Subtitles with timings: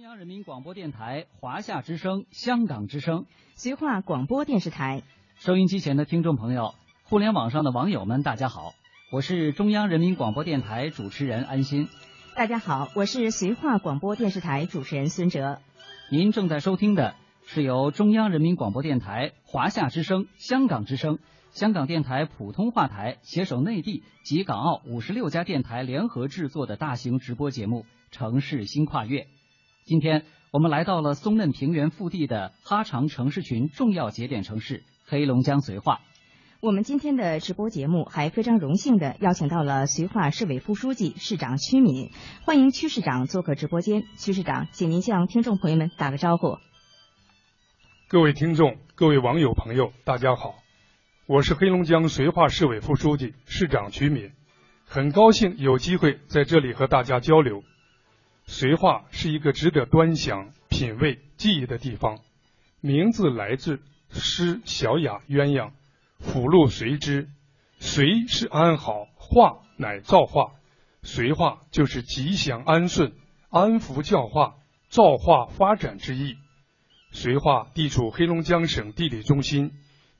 [0.00, 5.02] 中央人民广播电台、华夏之声、香港之声、绥化广播电视台，
[5.34, 8.72] 收音机前的听众朋友，互联网上的网友们，大家好，
[9.12, 11.90] 我是中央人民广播电台主持人安心。
[12.34, 15.60] 大家好，我是绥化广播电视台主持人孙哲。
[16.10, 17.14] 您正在收听的
[17.44, 21.18] 是由中央人民广播电台、华夏之声、香港之声、
[21.50, 29.24] 香港电台普通话台携手内地及港澳五十六家电台联合制作的大型直播节目《城市新跨越》。
[29.90, 35.98] 今天我们来到了松嫩平原腹地的哈长城市群重要节点城市黑龙江绥化。
[36.60, 42.12] 我们今天的直播节目还非常荣幸的邀请到了绥化市委副书记、市长曲敏，
[42.44, 44.04] 欢迎曲市长做客直播间。
[44.16, 46.58] 曲市长，请您向听众朋友们打个招呼。
[48.06, 50.54] 各位听众、各位网友朋友，大家好，
[51.26, 54.30] 我是黑龙江绥化市委副书记、市长曲敏，
[54.86, 57.64] 很高兴有机会在这里和大家交流。
[58.50, 62.18] 绥化是一个值得端详、品味、记忆的地方，
[62.80, 63.80] 名字来自
[64.10, 65.70] 诗小雅鸳鸯，
[66.18, 67.28] 辅禄随之。
[67.78, 70.54] 随是安好，化乃造化，
[71.02, 73.12] 绥化就是吉祥安顺、
[73.50, 74.56] 安福教化、
[74.88, 76.36] 造化发展之意。
[77.12, 79.70] 绥化地处黑龙江省地理中心，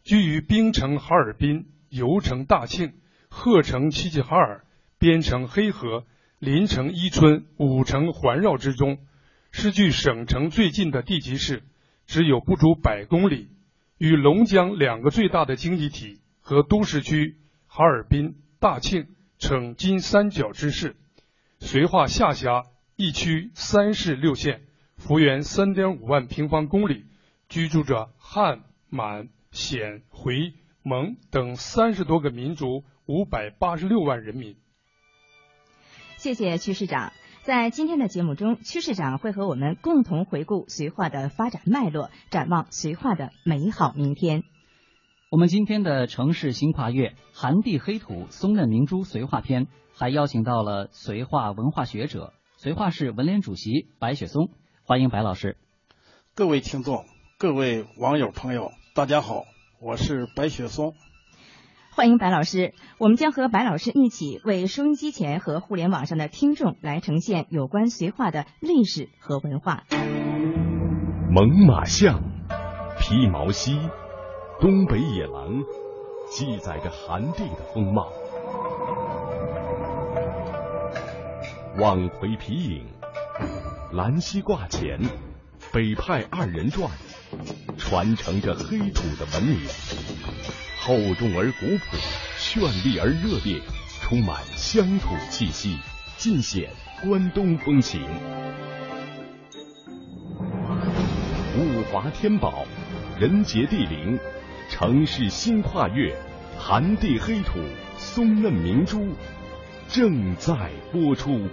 [0.04, 2.94] 居于冰城哈尔滨、油城大庆、
[3.28, 4.64] 鹤城齐齐哈尔、
[5.00, 6.04] 边城黑河。
[6.40, 8.96] 临城伊春五城环绕之中，
[9.52, 11.62] 是距省城最近的地级市，
[12.06, 13.50] 只有不足百公里，
[13.98, 20.96] 与龙江两个最大的经济体和都市区哈尔滨、大庆呈金三角之势。
[21.58, 22.64] 绥化下辖
[22.96, 24.62] 一区三市六县，
[24.96, 27.04] 幅员三点五万平方公里，
[27.50, 34.56] 居住着汉、满、鲜、回、蒙等三十多个民族，五百八十六万人民。
[36.20, 37.14] 谢谢屈市长。
[37.44, 44.42] 在今天的节目中，屈市长会和我们共同回顾绥化的发展脉络，展望绥化的美好明天。
[45.30, 54.50] 我们今天的城市新跨越，寒地黑土，松嫩明珠绥化篇，还邀请到了绥化文化学者、绥化市文联主席白雪松，
[54.84, 55.56] 欢迎白老师。
[56.34, 57.06] 各位听众、
[57.38, 59.44] 各位网友朋友，大家好，
[59.80, 60.92] 我是白雪松。
[61.92, 69.82] 欢迎白老师，我们将和白老师一起为收音机前和互联网上的听众来呈现有关绥化的历史和文化。
[71.30, 72.22] 猛犸象、
[72.98, 73.76] 披毛犀、
[74.60, 75.62] 东北野狼，
[76.30, 78.06] 记载着寒地的风貌。
[81.78, 82.86] 望奎皮影、
[83.92, 85.00] 兰溪挂前、
[85.72, 86.88] 北派二人转，
[87.76, 89.58] 传承着黑土的文明。
[90.82, 91.98] 厚重而古朴，
[92.38, 93.60] 绚丽而热烈，
[94.00, 95.78] 充满乡土气息，
[96.16, 96.70] 尽显
[97.02, 98.02] 关东风情。
[101.58, 102.66] 物华天宝，
[103.20, 104.18] 人杰地灵，
[104.70, 106.16] 城市新跨越，
[106.58, 107.58] 寒地黑土，
[107.98, 109.14] 松嫩明珠，
[109.86, 111.46] 正在播出。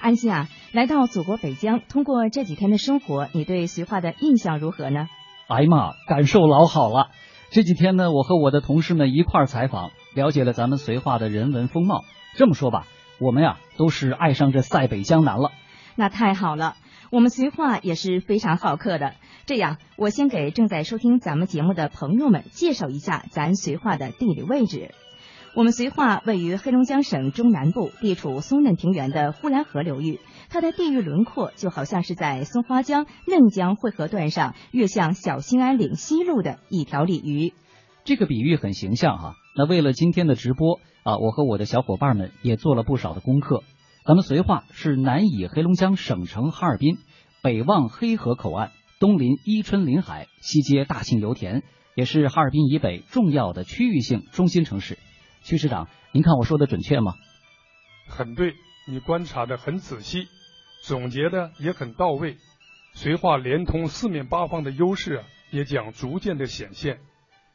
[0.00, 5.08] 安心啊，来到祖国北疆，通过这几天的生活，你对绥化的印象如何呢？
[5.48, 7.08] 哎呀妈，感受老好了。
[7.50, 12.04] 这几天呢，我和我的同事们一块儿采访，了解了咱们绥化的人文风貌。
[12.36, 12.86] 这么说吧，
[13.18, 15.52] 我们呀都是爱上这塞北江南了。
[15.96, 16.74] 那太好了，
[17.10, 19.14] 我们绥化也是非常好客的。
[19.46, 24.90] 这样，我先给正在收听咱们节目的朋友们介绍一下咱绥化的地理位置。
[25.54, 30.20] 我们绥化位于黑龙江省中南部，地处松嫩平原的呼兰河流域。
[30.50, 37.52] 它的地域轮廓就好像是在松花江、嫩江汇合段上越向小兴安岭西路的一条鲤鱼。
[38.04, 39.34] 这个比喻很形象哈。
[39.54, 43.62] 那为了今天的直播啊，我和我的小伙伴们也做了不少的功课。
[44.04, 46.96] 咱们绥化是南倚黑龙江省城哈尔滨，
[47.42, 51.62] 北望黑河口岸，东临伊春临海，西接大庆油田，
[51.94, 54.96] 也是哈尔滨以北重要的区域性中心城市。
[55.42, 57.12] 徐市长，您看我说的准确吗？
[58.08, 58.54] 很对，
[58.88, 60.28] 你观察的很仔细，
[60.80, 62.36] 总结的也很到位。
[62.94, 66.98] 绥化连通四面八方的优势啊，也将逐渐的显现。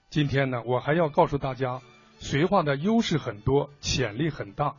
[0.10, 1.82] 今天呢，我还要告诉大家，
[2.20, 4.76] 绥化的优势很多，潜力很大，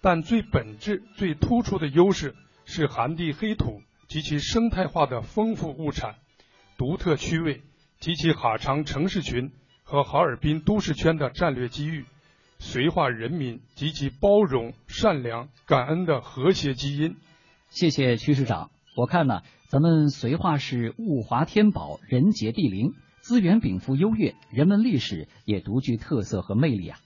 [0.00, 6.14] 但最本质、最突出的优势是寒地黑土及其生态化的丰富物产、
[6.76, 7.62] 独特区位
[7.98, 9.50] 及其哈长城市群
[9.82, 12.04] 和哈尔滨都市圈的战略机遇。
[12.60, 17.16] 绥化人民及其包容、善良、感恩的和谐基因。
[17.74, 18.70] 谢谢曲市长。
[18.96, 27.00] 我看呢，咱们绥化市物华天宝，人杰地灵，资源禀赋优越，人文历史也独具特色和魅力啊。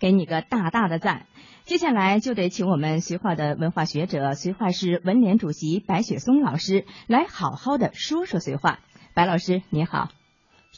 [0.00, 1.26] 给你个大大的赞。
[1.66, 8.80] 接下来就得请我们绥化的文化学者、绥化市文联主席白雪松老师来好好的说说绥化。
[9.14, 10.10] 白老师您好，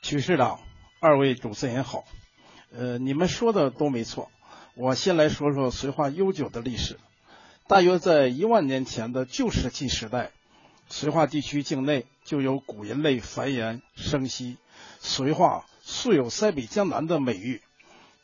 [0.03, 0.61] 曲市长，
[1.01, 2.05] 二位主持人好。
[2.77, 4.31] 呃，你们说的都没错。
[4.77, 6.99] 我先来说说绥化悠久的历史。
[7.71, 10.33] 大约在一万年前的旧石器时代，
[10.91, 14.57] 绥化地区境内就有古人类繁衍生息。
[15.01, 17.63] 绥化素有“塞北江南”的美誉。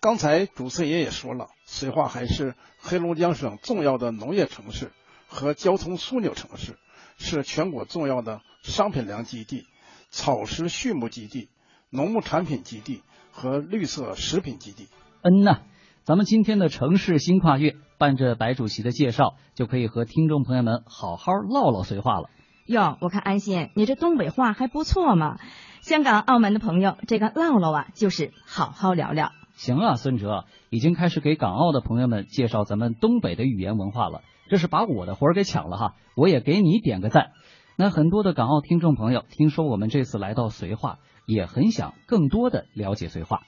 [0.00, 4.90] 刚才主持人也说了，绥化还是黑龙江省重要的农业城市
[5.28, 6.76] 和交通枢纽城市，
[7.16, 9.64] 是全国重要的商品粮基地、
[10.10, 11.50] 草食畜牧基地、
[11.88, 14.88] 农牧产品基地和绿色食品基地。
[15.22, 15.60] 嗯呐，
[16.02, 22.28] 咱们今天的城市新跨越，伴着白主席的介绍，就可以和听众朋友们好好唠唠绥化了。
[22.66, 25.38] 哟，我看安心，你这东北话还不错嘛。
[25.80, 29.30] 香港、澳门的朋友，这个唠唠啊，就是好好聊聊。
[29.54, 37.30] 行啊，孙哲已经开始给港澳的朋友们介绍咱们东北的语言文化了，这是把我的活儿给抢了哈，我也给你点个赞。
[37.76, 43.42] 那很多的港澳听众朋友听说我们这次来到绥化，也很想更多的了解绥化。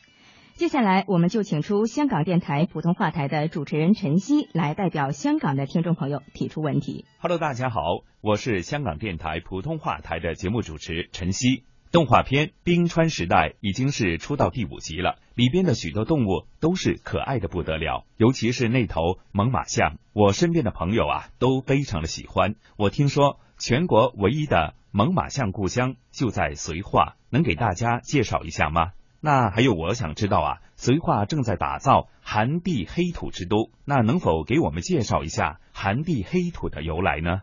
[0.58, 7.04] 接下来，我们就请出香港电台普通话台的主持人陈曦来代表香港的听众朋友提出问题。
[7.20, 7.80] Hello，大家好，
[8.20, 11.62] 我是香港电台普通话台的节目主持陈曦。
[11.92, 22.56] 动画片《冰川时代》已经是出到第五集了，里边的许多动物都是可爱的不得了，尤其是那头猛犸象，我身边的朋友啊都非常的喜欢。
[22.76, 28.90] 我听说全国唯一的猛犸象故乡就在绥化，能给大家介绍一下吗？
[29.20, 37.40] 那还有，我想知道啊，绥化正在打造寒地黑土之都，那能否给我们介绍一下寒地黑土的由来呢？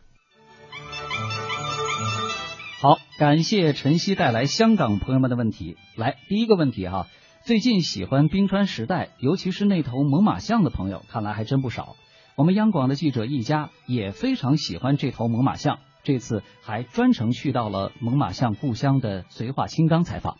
[2.79, 5.75] 好，感谢晨曦带来香港朋友们的问题。
[5.97, 7.07] 来，第一个问题哈，
[7.43, 11.97] 最近喜欢冰川时代，尤其是那头猛犸象的朋友，看来还真不少。
[12.37, 20.37] 我们央广的记者一家也非常喜欢这头猛犸象，这次还专程去到了猛犸象故乡的绥化青冈采访。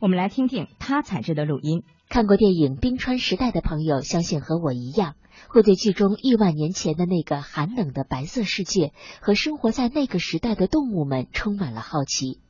[0.00, 1.84] 我们来听听他采制的录音。
[2.08, 5.14] 看过电影《冰川时代》的朋友，相信和我一样。
[5.48, 12.40] 会对剧中亿万年前的那个寒冷的白色世界和生活在那个时代的动物们充满了好奇。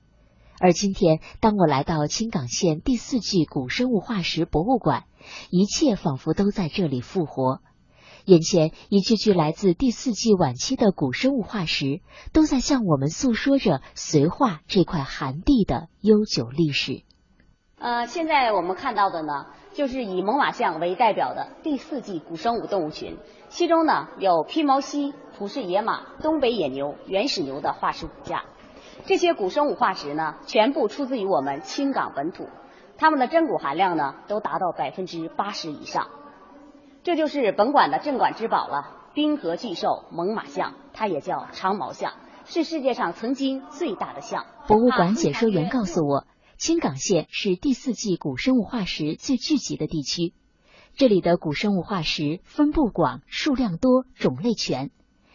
[0.58, 5.04] 而今天，当我来到青冈县第四纪古生物化石博物馆，
[5.50, 7.60] 一切仿佛都在这里复活。
[8.24, 12.00] 眼前一具具来自第四纪晚期的古生物化石，
[12.32, 17.02] 都在向我们诉说着绥化这块寒地的悠久历史。
[17.84, 19.46] 呃，现在我们看到的呢。
[19.74, 28.44] 就是以猛犸象为代表的第四纪古生物动物群，其中呢有披毛犀、普氏野马、东北野牛、原始牛的化石骨架。
[29.04, 32.48] 这些古生物化石呢，全部出自于我们青港本土，
[32.98, 36.06] 它们的真骨含量呢都达到百分之八十以上。
[37.02, 42.12] 这就是本馆的镇馆之宝了——冰河巨兽猛犸象，它也叫长毛象，
[42.44, 44.46] 是世界上曾经最大的象。
[44.68, 46.24] 博物馆解说员告诉我。
[46.56, 50.32] 青冈县是第四纪古生物化石最聚集的地区，
[50.94, 54.90] 这里的古生物化石分布广、数量多、种类全。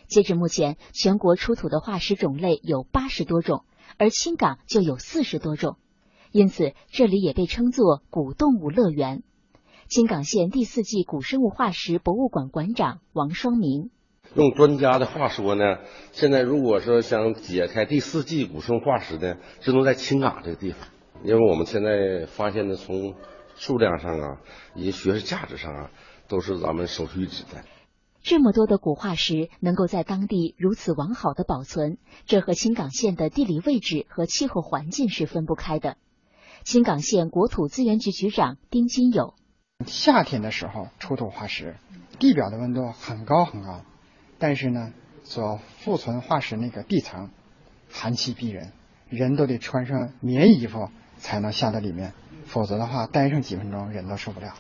[0.08, 3.66] 截至目前，全国出土的化石种类有八十多种，
[3.98, 5.78] 而青冈就有四十多种，
[6.32, 9.22] 因此这里也被称作古动物乐园。
[9.88, 13.92] 青冈县第四纪古生物化石博物馆馆长王双明：
[14.36, 15.80] 用专家的话说呢，
[16.12, 20.88] 现在如果说想解开第四纪古生物化石呢，只能在青冈这个地方。
[21.24, 23.16] 因为我们现在发现的，从
[23.56, 24.38] 数量上啊，
[24.74, 25.92] 以及学术价值上啊，
[26.28, 27.64] 都是咱们首屈一指的。
[28.22, 35.98] 这么多的古化石能够在当地如此完好的保存，这和青冈县的地理位置和气候环境是分不开的。
[36.64, 39.36] 青冈县国土资源局局长丁金友：
[39.86, 41.76] 夏天的时候出土化石，
[42.20, 43.82] 地表的温度很高很高，
[44.38, 47.30] 但是呢，所富存化石那个地层
[47.90, 48.74] 寒气逼人，
[49.10, 50.90] 人都得穿上棉衣服。
[51.20, 52.14] 才能下到里面，
[52.46, 54.54] 否则的话待上几分钟人都受不了。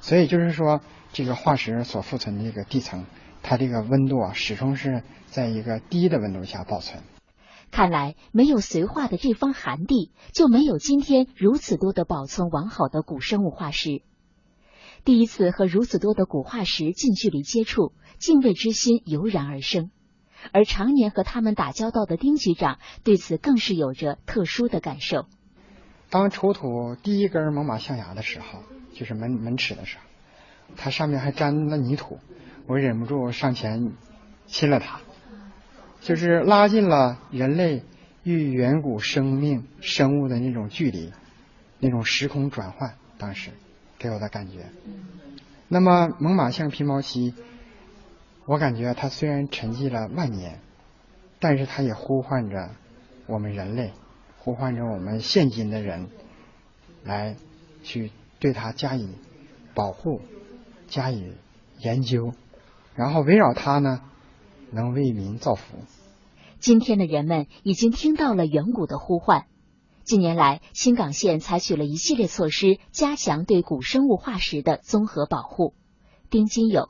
[0.00, 0.80] 所以就是说，
[1.12, 3.04] 这个化石所附存的这个地层，
[3.42, 7.02] 它这个温度啊始终是在一个低的温度下保存。
[7.70, 14.00] 看来没有绥化的这方寒地，就没有今天如此多的保存完好的古生物化石。
[15.04, 19.90] 第一次和如此多的古化石近距离接触，敬畏之心油然而生。
[20.52, 25.26] 而常年和他们打交道的丁局长对此更是有着特殊的感受。
[26.10, 28.62] 当出土第一根猛犸象牙的时候，
[28.94, 30.04] 就是门门齿的时候，
[30.76, 32.18] 它上面还沾了泥土，
[32.66, 33.92] 我忍不住上前
[34.46, 35.00] 亲了它，
[36.00, 37.82] 就是拉近了人类
[38.22, 41.12] 与远古生命生物的那种距离，
[41.78, 42.94] 那种时空转换。
[43.18, 43.50] 当时
[43.98, 44.66] 给我的感觉，
[45.66, 47.34] 那么猛犸象皮毛漆，
[48.46, 50.60] 我感觉它虽然沉寂了万年，
[51.40, 52.70] 但是它也呼唤着
[53.26, 53.92] 我们人类，
[54.48, 56.08] 呼唤着我们现今的人
[57.04, 57.36] 来
[57.82, 59.10] 去对它加以
[59.74, 60.22] 保护、
[60.86, 61.34] 加以
[61.78, 62.32] 研究，
[62.94, 64.00] 然后围绕它呢，
[64.72, 65.76] 能为民造福。
[66.60, 69.44] 今天的人们已经听到了远古的呼唤。
[70.02, 75.74] 近年来，新港县采取了一系列措施，加强对古生物化石的综合保护。
[76.30, 76.88] 丁金友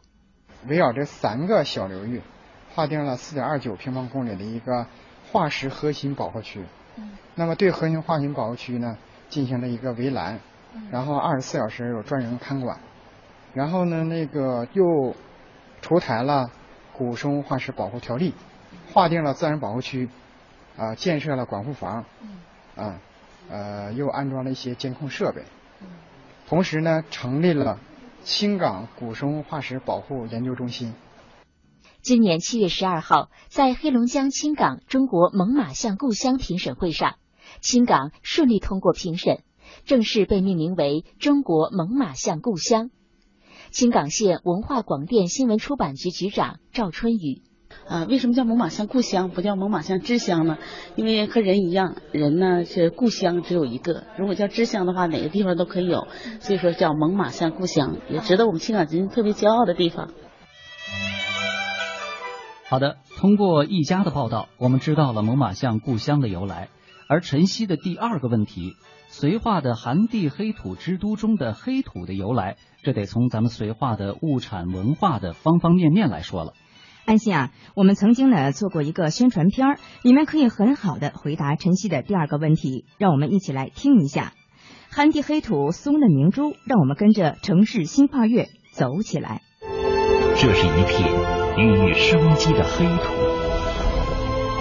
[0.69, 2.23] 围绕这三个小流域，
[2.77, 4.87] 划定了四点二九平方公里的一个
[5.33, 6.62] 化石核心保护区。
[7.35, 10.38] 那么对核心化石保护区呢，进行了一个围栏，
[10.90, 12.78] 然后二十四小时有专人看管。
[13.55, 15.14] 然后呢，那个又
[15.81, 16.50] 出台了
[16.93, 18.35] 古生物化石保护条例。
[18.93, 20.09] 划定了自然保护区，
[20.76, 22.07] 啊，建设了管护房，
[22.75, 22.99] 啊，
[23.50, 25.43] 呃，又安装了一些监控设备，
[26.49, 27.78] 同时呢，成立了
[28.25, 30.95] 青港古生物化石保护研究中心。
[32.00, 37.17] 今年七月十二号，在黑龙江青冈中国猛犸象故乡评审会上，
[37.61, 39.43] 青冈顺利通过评审，
[39.85, 42.90] 正式被命名为中国猛犸象故乡。
[43.71, 47.43] 青冈县文化广电新闻出版局局长赵春雨。
[47.87, 50.57] 啊，为什么叫猛犸象故乡，不叫猛犸象之乡呢？
[50.95, 54.05] 因为和人一样，人呢是故乡只有一个。
[54.17, 56.07] 如果叫之乡的话，哪个地方都可以有，
[56.40, 60.12] 所以说叫猛犸象故乡，也值得我们青冈人特别骄傲的地方。
[62.69, 66.69] 好的，通过一家的报道，我们知道了猛犸象故乡的由来。
[67.09, 68.75] 而晨曦的第二个问题，
[69.11, 76.53] 绥化的寒地黑土之都中的黑土的由来，这得从咱们绥化的物产文化的方方面面来说了。
[77.07, 84.35] 安心啊，我们曾经呢做过一个宣传片儿，里面可以很好的回答晨曦的第二个问题，让我们一起来听一下。
[84.91, 89.41] 寒地黑土松嫩明珠，让我们跟着城市新跨越走起来。
[90.37, 93.12] 这是一片孕育生机的黑土。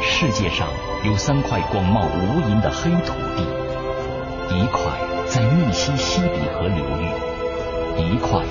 [0.02, 0.68] 世界上
[1.04, 3.44] 有三块广袤无垠的黑土地，
[4.58, 4.82] 一块
[5.28, 7.06] 在密西西比河流域，
[8.02, 8.42] 一块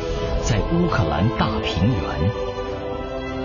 [0.45, 2.31] 在乌克兰大平原。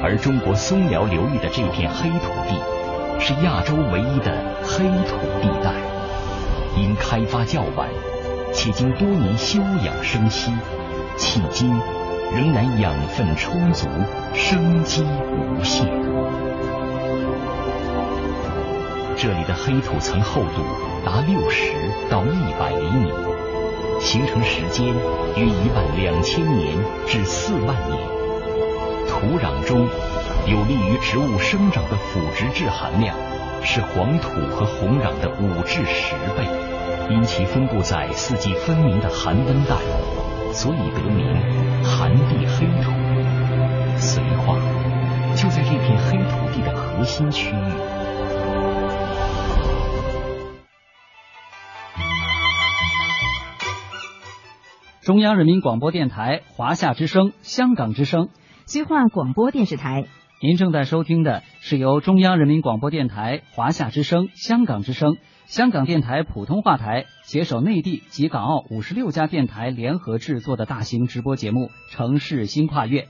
[0.03, 2.62] 而中国松辽流域的这片黑土地，
[3.20, 4.31] 是亚洲唯一的
[4.62, 5.74] 黑土地带。
[6.77, 7.89] 因开发较晚，
[8.53, 10.51] 且经多年休养生息，
[11.17, 11.74] 迄今
[12.33, 13.88] 仍然养分充足，
[14.33, 15.85] 生机无限。
[19.17, 20.63] 这里的黑土层厚度
[21.05, 21.73] 达六十
[22.09, 23.11] 到一百厘米，
[24.00, 24.88] 形成时间
[25.35, 28.00] 约一万两千年至四万年。
[29.09, 29.85] 土壤中
[30.47, 33.15] 有利于植物生长的腐殖质含量
[33.61, 36.47] 是黄土和红壤的五至十倍，
[37.09, 39.75] 因其分布在四季分明的寒温带，
[40.53, 41.25] 所以得名
[41.84, 42.91] 寒地黑土。
[43.98, 44.58] 绥化
[45.36, 48.01] 就在这片黑土地的核心区域。
[55.01, 58.29] 中央人民广播电台、华夏之声、香港之声。
[58.67, 60.05] 绥化广播电视台，
[60.41, 65.17] 您正在收听的是由中央人民广播电台、华夏之声、香港之声、
[65.51, 73.01] 香港电台普通话台携手内地及港澳五十六家电台联合制作的大型直播节目《城市新跨越》。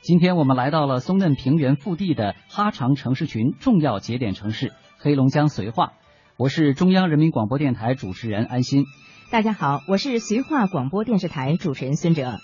[0.00, 5.94] 今天我们来到了松嫩平原腹地的哈长城市群重要节点城市黑龙江绥化。
[6.36, 8.84] 我是中央人民广播电台主持人安心。
[9.32, 12.38] 大家好，我是绥化广播电视台主持人孙哲。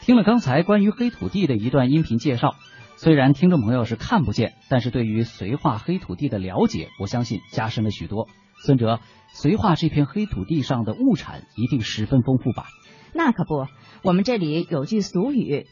[0.00, 2.54] 听了刚才关于黑土地的一段音频介绍，
[2.96, 8.26] 虽然听众朋友是看不见，但是对于绥化黑土地的了解，我相信加深了许多。
[8.66, 8.98] 孙哲，
[9.32, 12.66] 绥化这片黑土地上的物产一定十分丰富吧？
[13.14, 13.68] 那可不，
[14.02, 15.68] 我们这里有句俗语：“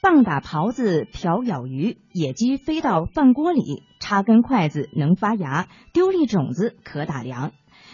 [0.00, 7.50] 棒打狍子瓢舀鱼，野鸡飞到饭锅里，插根筷子能发芽，丢粒种子可打粮。”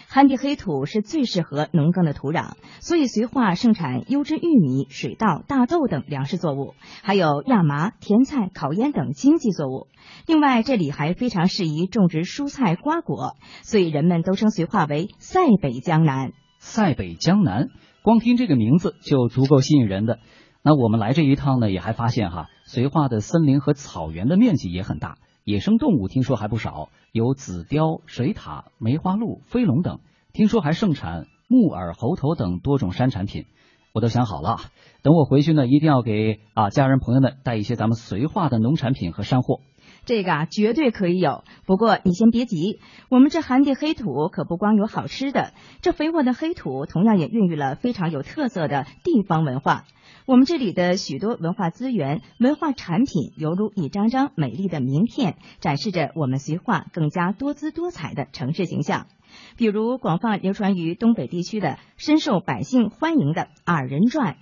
[0.07, 9.87] 旱地黑土是最适合农耕的土壤，所以绥化盛产优质玉米、水稻、大豆等粮食作物，还有亚麻、甜菜、烤烟等经济作物。
[10.27, 16.31] 另外，这里还非常适宜种植蔬菜、瓜果，所以人们都称绥化为“塞北江南”。
[16.59, 17.67] 塞北江南，
[18.03, 20.19] 光听这个名字就足够吸引人的。
[20.61, 25.17] 那我们来这一趟呢，也还发现哈，绥化的森林和草原的面积也很大。
[25.43, 29.99] 野生动物听说还不少，有紫貂、水獭、梅花鹿、飞龙等。
[30.31, 33.45] 听说还盛产木耳、猴头等多种山产品。
[33.91, 34.57] 我都想好了，
[35.01, 39.59] 等我回去呢，一定要给啊家人朋友们带一些咱们绥化的农产品和山货。
[40.05, 41.43] 这个啊，绝对可以有。
[41.65, 42.79] 不过你先别急，
[43.09, 49.85] 我们这寒地黑土可不光有好吃的，这肥沃的黑土同样也孕育了非常有特色的地方文化。
[50.25, 59.07] 我们这里的许多文化资源、文化产品，犹如一张张美丽的名片，展示着我们绥化更加多姿多彩的城市形象。
[59.57, 64.37] 比如广泛流传于东北地区的、深受百姓欢迎的二人转。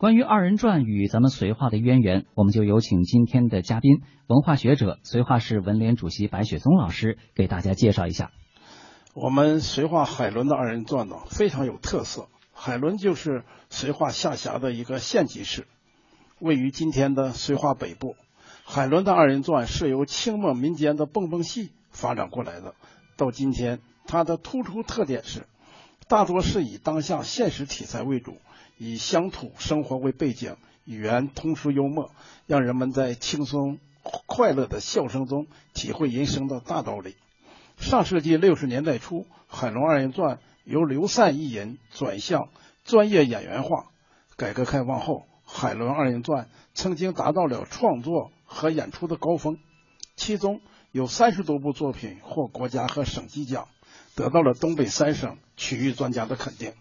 [0.00, 8.30] 关于二人转与咱们绥化的渊源，我们就有请今天的嘉宾，文化学者、绥化市文联主席白雪松老师给大家介绍一下。
[9.12, 12.28] 我们绥化海伦的二人转呢，非常有特色。
[12.54, 15.66] 海伦就是绥化下辖的一个县级市，
[16.38, 18.16] 位于今天的绥化北部。
[18.64, 22.74] 海伦的二人转是由清末民间的蹦蹦戏发展过来的，
[23.18, 25.46] 到今天，它的突出特点是，
[26.08, 28.38] 大多是以当下现实题材为主。
[28.82, 30.56] 以乡土生活为背景，
[30.86, 32.10] 语言通俗幽默，
[32.46, 33.78] 让人们在轻松
[34.24, 37.14] 快乐的笑声中体会人生的大道理。
[37.76, 42.48] 上世纪六十年代初，《海伦二人转》由刘散一人转向
[42.82, 43.90] 专业演员化。
[44.38, 49.58] 改革开放后，《海伦二人转》曾经达到了创作和演出的高峰，
[50.16, 53.68] 其中有三十多部作品获国家和省级奖，
[54.16, 56.72] 得到了东北三省曲艺专家的肯定。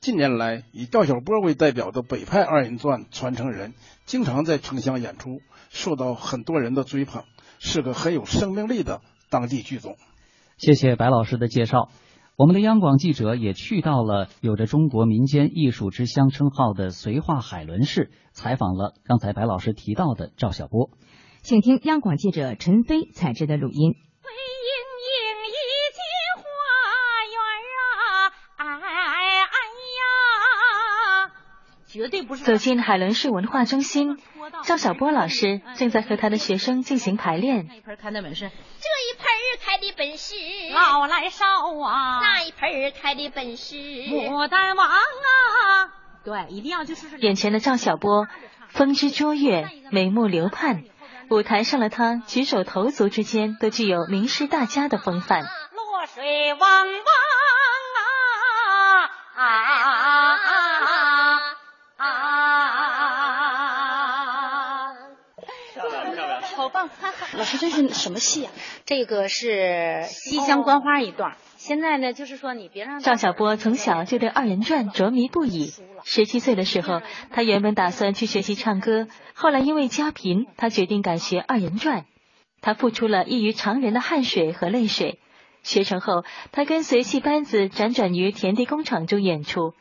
[0.00, 3.74] 近年来，以赵小波为代表的北派二人转传承人，
[4.06, 5.40] 经常在城乡演出，
[5.70, 7.24] 受到很多人的追捧，
[7.58, 9.96] 是个很有生命力的当地剧种。
[10.56, 11.90] 谢谢白老师的介绍。
[12.36, 20.90] 我们的央广记者也去到了有着“中国民间艺术之乡”称号的绥化海伦市，采访了刚才白老师提到的赵小波。
[21.42, 23.96] 请听央广记者陈飞采制的录音。
[31.88, 32.44] 绝对不是。
[32.44, 34.18] 走进海伦市文化中心，
[34.64, 37.66] 赵小波老师正在和他的学生进行排练。
[37.66, 39.26] 那一盆开的本事，这一盆
[39.64, 40.34] 开的本事
[40.72, 41.46] 老来少
[41.82, 42.20] 啊。
[42.20, 44.94] 那一盆开的本事牡丹王啊。
[46.24, 47.16] 对，一定要就是。
[47.18, 48.28] 眼前的赵小波，
[48.68, 50.84] 风姿卓越，眉目流盼。
[51.30, 55.42] 舞台上的他，举手投足之间都具有名师大家的风范。
[55.42, 56.88] 落水汪汪
[67.38, 68.52] 老师，这是什么戏啊？
[68.84, 69.46] 这个是
[70.06, 71.36] 《西厢观花》一段。
[71.56, 75.72] 现在呢，就是说你别让赵小波从小就对二人转着迷不已。
[76.02, 82.06] 十七岁的时候，他原本打算去学习唱歌，后来因为家贫，他决定改学二人转。
[82.60, 85.20] 他付出了异于常人的汗水和泪水。
[85.62, 89.74] 学成后，他跟随戏班子辗转于田地工厂中演出。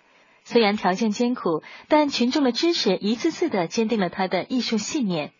[0.43, 5.32] 虽然条件艰苦，但群众的支持一次次的坚定了他的艺术信念。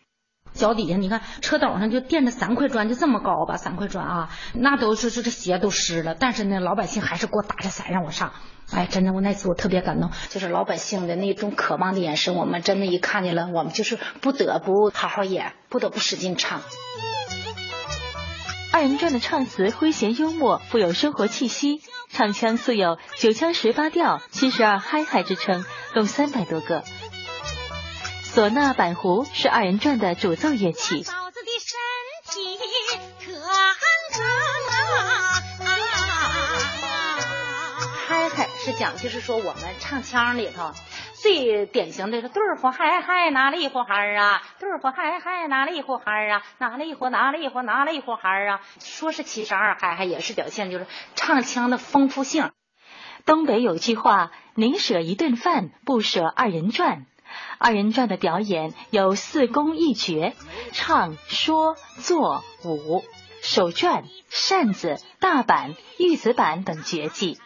[0.58, 8.32] 脚底下，你看车斗上就垫着三块砖，就这么高吧，三块砖啊，那都是这这鞋都湿了，但是呢，老百姓还是给我打着伞让我上。
[8.70, 16.60] 哎，真的，我那次我特别感动，就是老百姓的那种渴望的眼神，我们真的一看见了，我们就是不得不好好演，不得不使劲唱。
[18.70, 26.82] 二人转的唱词诙谐幽默，富有生活气息，唱腔素有九腔十八调、七十二嗨嗨之称，共三百多个。
[28.38, 31.02] 唢呐、板胡是二人转的主奏乐器。
[31.02, 31.76] 嫂子的身
[32.30, 32.56] 体
[33.26, 33.32] 可
[38.06, 40.70] 嗨嗨是讲，就是说我们唱腔里头
[41.20, 48.60] 最典型的是对儿嗨嗨拿了一壶嗨啊，对儿嗨嗨拿了一壶嗨啊，拿了一壶拿了一壶拿了一壶嗨啊。
[48.78, 52.52] 说是七十二嗨嗨，也是表现就是唱腔的丰富性。
[53.26, 57.04] 东北有句话：宁舍一顿饭，不舍二人转。
[57.58, 60.34] 二人转的表演有四功一绝：
[60.72, 63.02] 唱、说、做、舞、
[63.42, 67.38] 手转、扇子、大板、玉子板等绝技。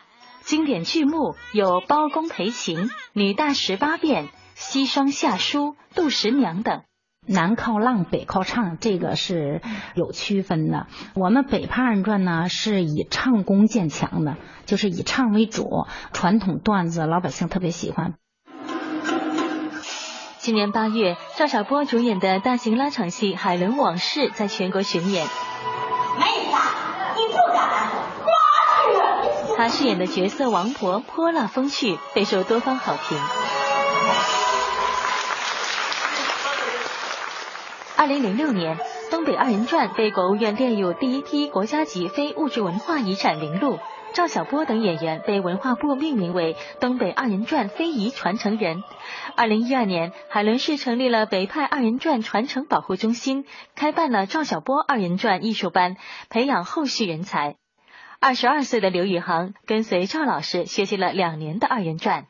[0.42, 2.77] 经典剧目有《包公赔秦》
[3.12, 6.83] 《女大十八变》《西双下书》《杜十娘》等。
[7.25, 9.62] 南靠浪，北靠唱，这个是
[9.94, 10.88] 有区分的。
[11.14, 18.14] 我们北派二人转呢，是以唱功见强的，就是以唱为主，传统段子老百姓特别喜欢。
[20.42, 25.24] 今年八月，赵小波主演的大型拉场戏《海伦往事》在全国巡演。
[26.18, 26.57] 妹子，
[27.16, 27.62] 你不敢？
[29.57, 33.16] 他饰演的角色王婆泼辣风趣，备受多方好评。
[37.96, 38.76] 二零零六年，
[39.12, 43.78] 东北二人转被国务院列入第一批国家级非物质文化遗产名录。
[44.12, 48.83] 赵小波等演员被文化部命名为东北二人转非遗传承人。
[49.37, 55.96] 二零一二年，海伦市成立了北派二人转传承保护中心，开办了赵小波二人转艺术班，
[56.29, 57.57] 培养后续人才。
[58.20, 62.27] 二十二岁的刘宇航跟随赵老师学习了两年的二人转。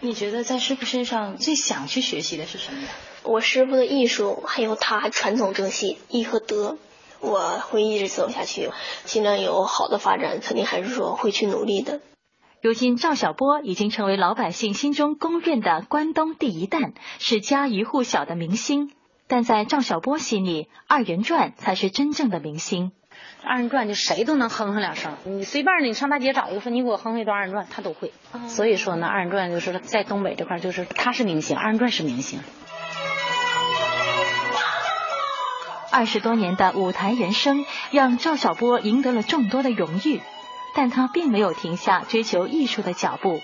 [0.00, 2.88] 你觉得在师傅身上最想去学习的是什么呀？
[3.24, 6.78] 我师傅的艺术，还有他传统正气义和德，
[7.24, 8.70] 我会一直走下去。
[9.04, 12.00] 尽量有好的发展，肯定还是说会去努力的。
[12.62, 18.92] 如今，赵小波已经成为老百姓心中公认的关东第一旦，是家喻户晓的明星。
[19.26, 22.92] 但在赵小波心里，二人转才是真正的明星。
[23.42, 28.12] 二人转就谁都能哼哼两声，你随便你上大街找一个说你给我哼哼一段二人转，他都会。
[28.48, 32.40] 所以说呢，二人转就是在东北这块就是他是明星，二人转是明星。
[35.94, 40.20] 二十多年的舞台人生让赵小波赢得了众多的荣誉，
[40.74, 43.40] 但他并没有停下追求艺术的脚步。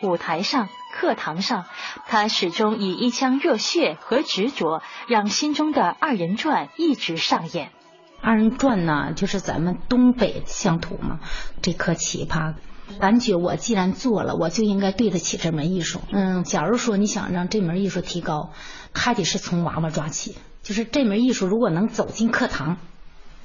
[0.00, 1.64] 舞台上、课堂上，
[2.06, 7.72] 他始终以一腔热血和执着，让心中的二人转一直上演。
[8.20, 11.18] 二人转呢，就是咱们东北乡土嘛，
[11.62, 12.54] 这颗奇葩，
[13.00, 16.00] 感觉我既然做了，我就应该对得起这门艺术。
[16.12, 18.52] 嗯，假如说你想让这门艺术提高，
[18.94, 20.36] 还得是从娃娃抓起。
[20.62, 22.76] 就是这门艺术如果能走进课堂，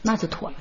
[0.02, 0.56] 那就妥了。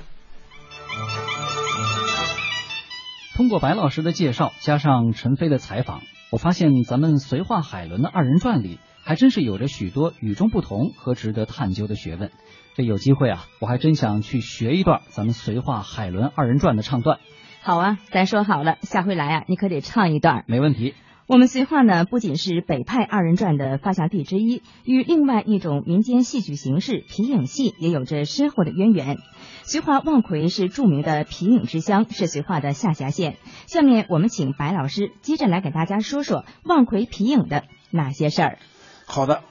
[3.34, 12.30] 通过白老师的介绍，加上陈飞的采访，我发现咱们绥化海伦的二人转里，还真是有着许多与众不同和值得探究的学问。
[12.74, 17.18] 这有机会啊，我还真想去学一段咱们绥化海伦二人转的唱段。
[17.60, 20.44] 好啊，咱说好了，下回来啊，你可得唱一段。
[20.46, 20.94] 没问题。
[21.28, 29.18] 我们绥化呢，不仅是北派二人转的发祥地之一，与另外一种民间戏曲形式皮影戏也有着深厚的渊源。
[29.64, 33.38] 绥化望奎是著名的皮影之乡，是绥化的下辖县。
[33.66, 38.58] 下面我们请白老师接着来给大家说说望奎皮影的哪些事儿。
[39.06, 39.42] 好的。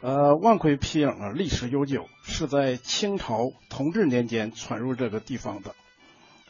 [0.00, 5.74] 呃，望奎皮影啊，历史悠久，是在清朝同治年间传入这个地方的。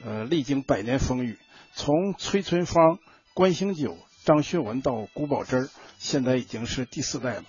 [0.05, 1.39] 呃，历经百年风雨，
[1.73, 2.99] 从崔春芳、
[3.33, 3.97] 关兴九、
[4.29, 7.45] 张学文到古宝珍，现在已经是第四代了。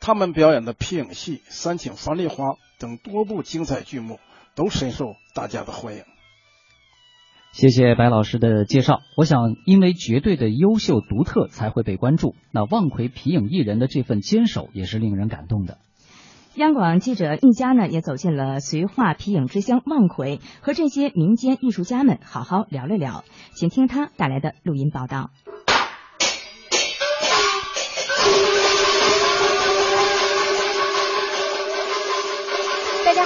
[0.00, 2.44] 他们表演的皮影戏《三请樊梨花》
[2.80, 4.18] 等多部精彩剧目，
[4.56, 6.02] 都深受大家的欢迎。
[7.52, 8.98] 谢谢白老师的介绍。
[9.16, 12.34] 我想，因为绝对的优秀独特才会被关注。
[12.50, 15.78] 那望奎皮影艺人的这份坚守也是令人感动的。
[16.56, 23.22] 央广记者一家呢，也走进了绥化皮影之乡望奎，和这些民间艺术家们好好聊了聊。
[23.54, 25.30] 请听他带来的录音报道。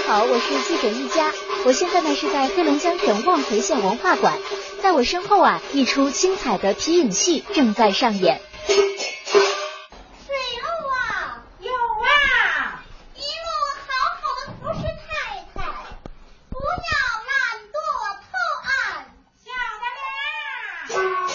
[0.06, 1.32] 好，我是记者一家。
[1.64, 4.38] 我现在呢是在黑龙江省望奎县文化馆，
[4.80, 8.40] 在我身后啊，一出精彩的皮影戏正在上演。
[8.68, 12.84] 水路啊，有啊，
[13.16, 13.50] 一路
[13.82, 15.66] 好好的服侍太太，
[16.50, 16.92] 不要
[17.26, 17.34] 懒
[17.74, 17.76] 惰
[18.22, 19.10] 偷安，
[19.44, 19.50] 晓
[19.82, 21.26] 得啦。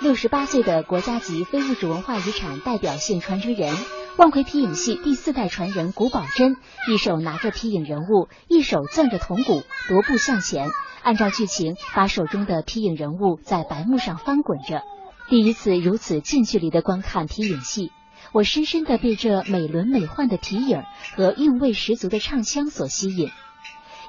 [0.00, 3.76] 六十八岁的国家级非物质文化遗产代表性传承人。
[4.18, 6.56] 望奎皮影戏第四代传人古宝珍，
[6.88, 10.68] 一手拿着皮影人物，一手攥着铜鼓，踱步向前，
[11.04, 14.82] 按照剧情把手中的皮影人物在白幕上翻滚着。
[15.28, 17.92] 第一次如此近距离的观看皮影戏，
[18.32, 20.82] 我深深的被这美轮美奂的皮影
[21.14, 23.30] 和韵味十足的唱腔所吸引。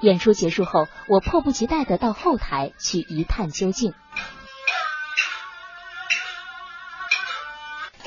[0.02, 3.94] 演出结束后，我迫不及待的到后台去一探究竟。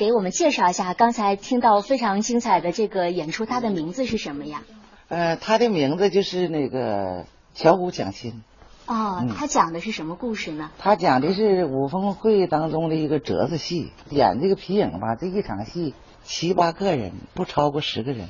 [0.03, 4.61] 给我们介绍一下，刚才听到非常精彩的这个演出，它的名字是什么呀？
[5.07, 8.43] 呃，它的名字就是那个小虎讲亲。
[8.85, 10.71] 哦，他讲的是什么故事呢？
[10.77, 18.27] 它讲的是五峰会当中的一个折子戏，演这个皮影吧，这一场戏七八个人，不超过十个人。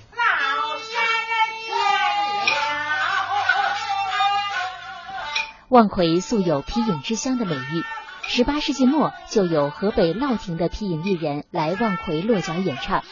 [5.70, 7.84] 万奎素有皮影之乡的美誉。
[8.26, 13.04] 十八世纪末，就有河北乐亭的皮影艺人来望奎落脚演唱。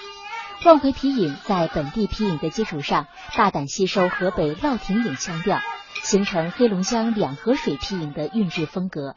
[0.66, 5.60] 望奎皮影在本地皮影的基础上，大胆吸收河北乐亭影腔调，
[6.02, 9.16] 形成黑龙江两河水皮影的韵致风格。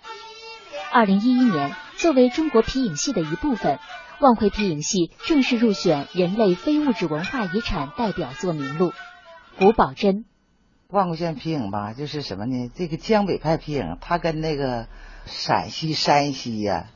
[0.93, 3.79] 二零一一年，作为中国皮影戏的一部分，
[4.21, 8.93] 望奎皮影戏正式入选人类非物质文化遗产代表作名录。
[9.59, 10.25] 古宝珍，
[10.89, 12.71] 望奎县皮影吧，就是什么呢？
[12.75, 14.87] 这个江北派皮影，它跟那个。
[15.27, 16.91] 陕西、山西呀，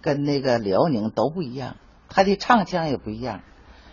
[0.00, 1.76] 跟那个辽宁都不一样，
[2.08, 3.42] 他的唱腔也不一样，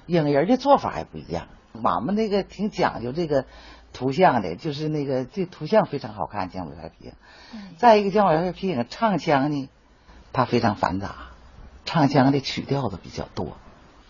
[0.06, 1.48] 影人的做法也不一样。
[1.84, 3.46] 俺们那个挺讲究这个
[3.94, 7.14] 图像的，就是那个这图像非常好看，姜伟派皮影。
[7.78, 9.70] 再一个，姜伟派皮影唱腔呢，
[10.34, 11.30] 它非常繁杂，
[11.86, 13.58] 唱腔的曲调子比较多，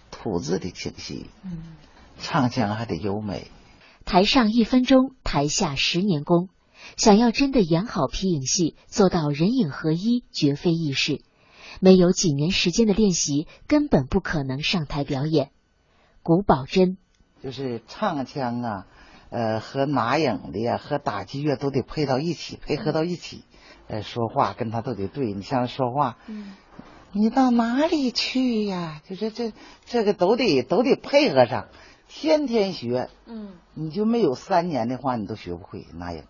[0.10, 1.76] 吐字的清晰，嗯，
[2.18, 3.52] 唱腔还得优美。
[4.06, 6.50] 台上一分钟，台下十年功。
[7.00, 11.22] 想要真的演好皮影戏，做到人影合一，绝非易事。
[11.80, 15.52] 没有几年时间的练习，根本不可能上台表演。
[16.24, 16.98] 古宝珍
[17.42, 18.88] 就是唱腔啊，
[19.30, 23.46] 呃，和拿影的呀，和打击乐都得配到一起，配合到一起。
[23.88, 25.32] 呃，说话跟他都得对。
[25.32, 26.54] 你像说话，嗯，
[27.14, 29.02] 你到哪里去呀？
[29.08, 29.54] 就是这
[29.86, 31.70] 这个都得都得配合上，
[32.10, 33.10] 天天学。
[33.26, 36.26] 嗯，你就没有三年的话，你都学不会拿影。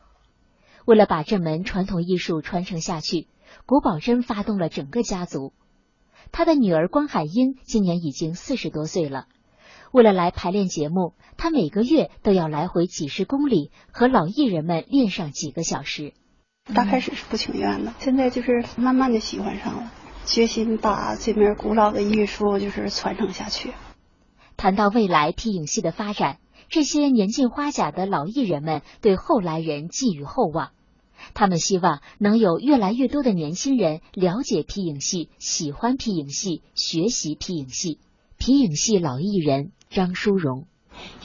[0.89, 3.28] 为了把这门传统艺术传承下去，
[3.67, 5.54] 古宝珍发动了整个家族。
[6.32, 9.28] 他的女儿关海英今年已经四十多岁了。
[9.91, 16.13] 为了来排练节目，她每个月都要来回几十公里，和老艺人们练上几个小时。
[16.73, 19.91] 刚开始是不情愿的，现在就是慢慢的喜欢上了，
[20.25, 23.73] 决心把这门古老的艺术就是传承下去。
[24.58, 30.71] 谈到未来皮影戏的发展，这些年近花甲的老艺人们对后来人寄予厚望。
[31.33, 37.99] 他们希望能有越来越多的年轻人了解皮影戏，喜欢皮影戏，学习皮影戏。
[38.37, 40.65] 皮影戏老艺人张淑荣，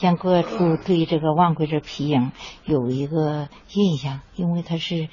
[0.01, 2.31] 让各处对这个万桂这皮影
[2.65, 5.07] 有一个印象，因为它是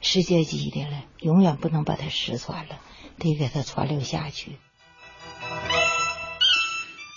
[0.00, 2.76] 世界级的了，永远不能把它失传了，
[3.18, 4.58] 得给它传留下去。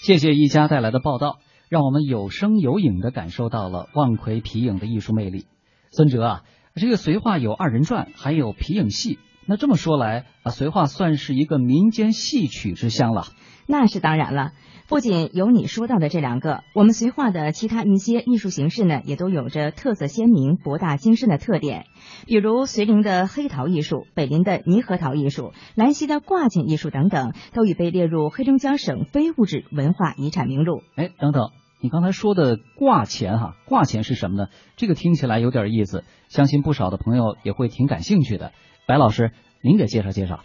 [0.06, 5.46] 谢谢一家带来的报道，让我们有声有影的感受到了万奎皮影的艺术魅力。
[5.92, 6.44] 孙哲啊。
[6.76, 9.20] 这个绥化有二人转，还有皮影戏。
[9.46, 13.26] 那这么说来啊，绥化算是一个民间戏曲之乡了。
[13.66, 14.52] 那是当然了，
[14.88, 21.86] 不仅有你说到的这两个，我们绥化的其他一些艺术形式呢，也都有着特色鲜明、博大精深的特点。
[22.28, 30.82] 比如绥宁的黑陶艺术、北林的泥核陶艺术、兰溪的挂件艺术等等，都已被列入黑龙江省非物质文化遗产名录。
[30.96, 31.50] 哎，等等。
[31.82, 34.50] 你刚才说的挂钱哈，挂钱是什么呢？
[34.76, 38.52] 这个听起来有点意思，相信不少的朋友也会挺感兴趣的。
[38.86, 40.44] 白老师，您给介绍介绍。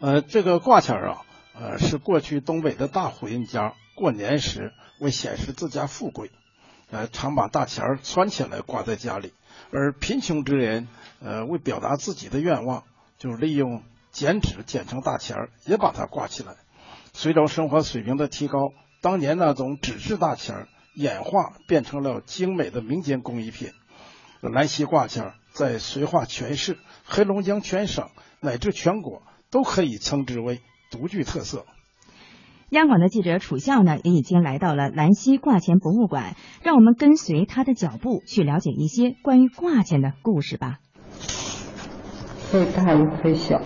[0.00, 1.22] 呃，这个挂钱啊，
[1.58, 6.30] 呃，是过去东北的大户人家过年时为显示自家富贵，
[6.90, 9.30] 呃，常把大钱穿起来挂在家里；
[9.72, 10.88] 而贫穷之人，
[11.22, 12.84] 呃，为表达自己的愿望，
[13.16, 16.54] 就利用剪纸剪成大钱也把它挂起来。
[17.14, 18.74] 随着生活水平的提高。
[19.06, 20.66] 当年那种纸质大钱
[20.96, 23.68] 演化变成了精美的民间工艺品。
[24.40, 28.08] 兰溪挂钱在绥化全市、黑龙江全省
[28.40, 31.66] 乃至全国都可以称之为独具特色。
[32.70, 40.80] 央广的记者楚笑呢，也已经来到了兰溪挂钱博物馆，让我们跟随他的脚步去了解一些关于挂钱的故事吧。
[42.50, 43.60] 最大一块小，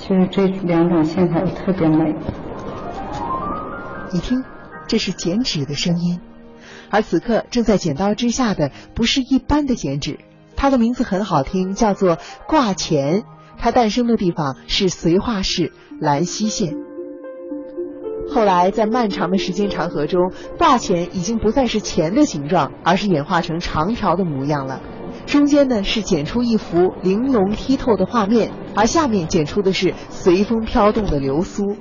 [0.00, 2.14] 就是这两种线条特别美。
[4.12, 4.44] 你听，
[4.86, 6.20] 这是剪纸的声音，
[6.90, 10.18] 而此刻正在剪刀之下的不是一般的剪纸，
[10.56, 13.24] 它的名字很好听，叫做挂钱。
[13.58, 16.74] 它诞生的地方是绥化市兰溪县。
[18.28, 24.82] 后来在漫长的时间长河中，挂钱已经不再是钱的形状，而是演化成长条的模样了。
[25.26, 31.76] 中间呢是剪出一幅玲珑剔透的画面，而下面剪出的是随风飘动的流苏。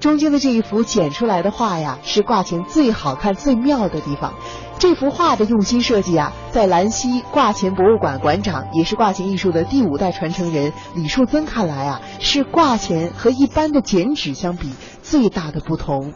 [0.00, 4.34] 中间的这一幅剪出来的画呀，是挂钱最好看、最妙的地方。
[4.78, 16.12] 这幅画的用心设计啊，在兰溪挂钱博物馆馆长，也是挂钱艺术的第五代传承人李树增看来啊，是挂钱和一般的剪纸相比最大的不同。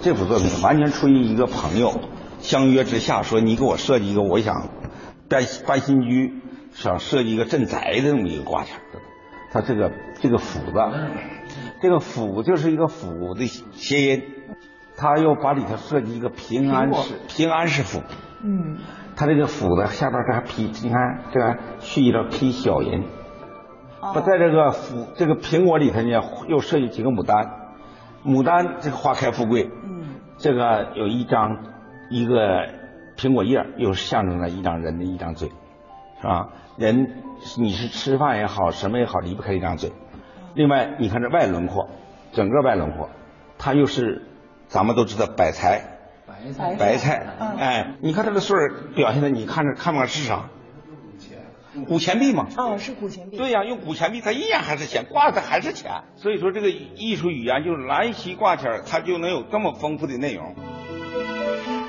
[0.00, 2.00] 这幅作品完全出于一个朋友
[2.38, 4.68] 相约之下，说你给我设计一个，我想
[5.28, 6.40] 搬搬新居，
[6.72, 8.76] 想设计一个镇宅的这么一个挂钱。
[9.52, 9.90] 他这个
[10.22, 11.33] 这个斧子。
[11.84, 14.22] 这个斧就是一个斧的谐音，
[14.96, 18.02] 他又把里头设计一个平安是平安式斧。
[18.42, 18.78] 嗯，
[19.14, 23.04] 他这个斧子下边这还劈，你看这个续了劈小人。
[24.14, 27.50] 不在这个斧这个苹果里头呢，又设计几个牡丹，
[28.24, 29.70] 牡丹这个花开富贵。
[29.84, 30.06] 嗯，
[30.38, 31.66] 这个有一张
[32.08, 32.66] 一个
[33.18, 35.50] 苹果叶，又象征了一张人的一张嘴，
[36.22, 36.48] 是吧？
[36.78, 37.22] 人
[37.58, 39.92] 你是吃饭也好，什么也好，离不开一张嘴。
[40.54, 41.88] 另外，你看这外轮廓，
[42.32, 43.10] 整个外轮廓，
[43.58, 44.22] 它又是
[44.68, 47.26] 咱们都知道白菜，白菜，白菜，
[47.58, 50.50] 哎，你看这个穗儿表现的，你看着看不看是啥？
[51.88, 52.46] 古钱币嘛。
[52.56, 53.36] 哦，是古钱币。
[53.36, 55.90] 对呀，用古钱币，它依然还是钱，挂的还是钱。
[56.14, 60.54] 所以说，这个艺术语言就是兰溪挂钱，它就能有这么丰富的内容。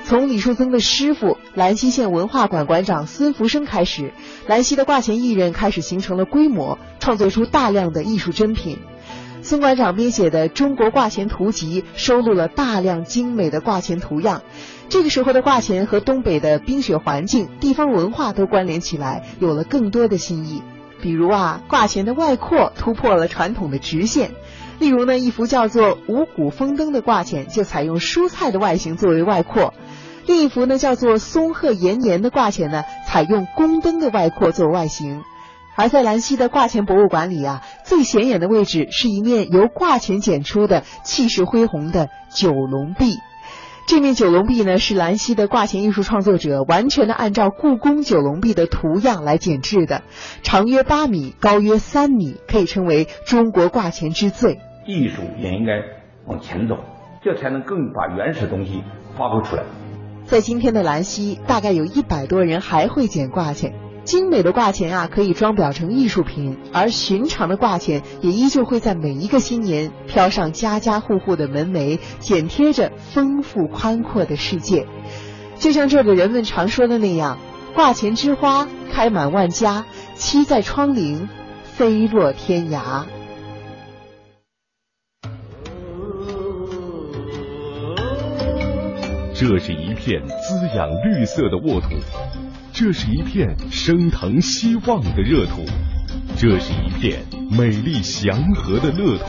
[0.02, 4.12] 从李树增的师傅兰溪县文化馆馆长孙福生开始，
[4.46, 8.78] 兰溪的挂钱艺人开始形成了规模，创作出大量的艺术珍品。
[9.40, 14.42] 孙馆长编写的《中国挂钱图集》收录了大量精美的挂钱图样。
[14.90, 20.62] 这个时候的挂钱和东北的冰雪环境、地方文化都关联起来，有了更多的新意。
[21.00, 24.32] 比如啊，挂钱的外扩突破了传统的直线。
[24.78, 29.72] 例如呢，一幅叫做“五谷丰登”的挂钱就采用蔬菜的外形作为外扩；
[30.26, 35.22] 另一幅呢叫做“松鹤延年”的挂钱呢，采用宫灯的外扩作为外形。
[35.76, 43.18] 而在兰溪的挂钱博物馆里啊，最显眼的位置是一面由挂钱剪出的气势恢宏的九龙壁。
[43.86, 50.02] 这面九龙壁呢，是兰溪的挂钱艺术创作者完全的按照故宫九龙壁的图样来剪制的，
[50.42, 54.58] 长约八米，高约三米，可以称为中国挂钱之最。
[54.86, 55.82] 艺术也应该
[56.26, 56.78] 往前走，
[57.22, 58.82] 这才能更把原始东西
[59.16, 59.62] 发挥出来。
[60.26, 63.74] 在今天的兰溪，大概有一百多人还会剪挂钱。
[64.04, 74.86] 精美的挂钱啊，可以装裱成艺术品；而寻常的挂钱，也依旧会在每一个新年飘上家家户户的门楣，剪贴着丰富宽阔的世界。
[75.58, 77.38] 就像这儿的人们常说的那样
[77.74, 79.86] ：“挂钱之花开满万家，
[80.16, 81.28] 栖在窗棂，
[81.64, 83.04] 飞落天涯。”
[89.38, 91.88] 这是一片滋养绿色的沃土。
[92.72, 95.62] 这是一片升腾希望的热土，
[96.38, 97.20] 这是一片
[97.50, 99.26] 美丽祥和的乐土。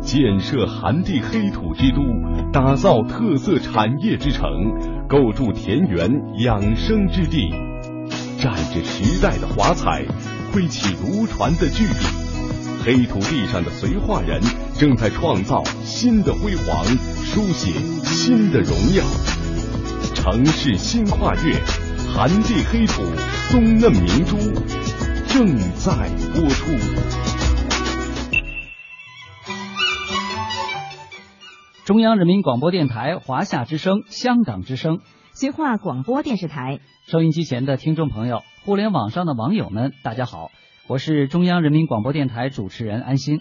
[0.00, 2.00] 建设寒地黑土之都，
[2.50, 4.48] 打造特色产业之城，
[5.06, 7.50] 构筑田园养生之地，
[8.38, 10.06] 蘸着时代的华彩，
[10.52, 12.25] 挥起如船的巨笔。
[12.86, 14.40] 黑土地上的绥化人
[14.78, 17.72] 正在创造新的辉煌，书写
[18.04, 19.02] 新的荣耀。
[20.14, 21.56] 城市新跨越。
[22.14, 23.02] 寒地黑土，
[23.50, 24.36] 松嫩明珠
[25.26, 26.70] 正在播出。
[31.84, 35.00] 中央人民广播电台华夏之声、香港之声、
[35.34, 40.52] 绥化广播电视台，收音机前的听众朋友，互联网上的网友们，大家好，
[40.88, 43.40] 我是中央人民广播电台主持人安心。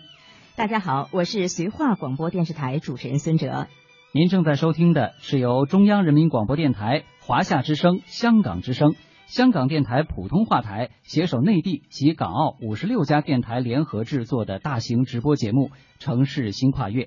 [0.56, 3.68] 大家好，我是绥化广播电视台主持人孙哲。
[4.14, 8.96] 您正在收听的是由中央人民广播电台、华夏之声、香港之声、
[9.28, 15.68] 香港电台普通话台携手内地及港澳五十六家电台联合制作的大型直播节目
[16.00, 17.04] 《城市新跨越》。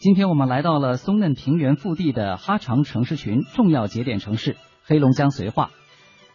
[0.00, 5.70] 今天我们来到了松嫩平原腹地的哈长城市群重要节点城市黑龙江绥化。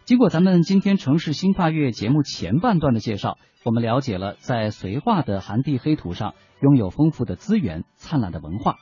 [0.05, 8.75] 经过咱们今天《城市新跨越》节目前半段的介绍，我们了解了在绥化的寒地黑土上拥有丰富的资源、灿烂的文化。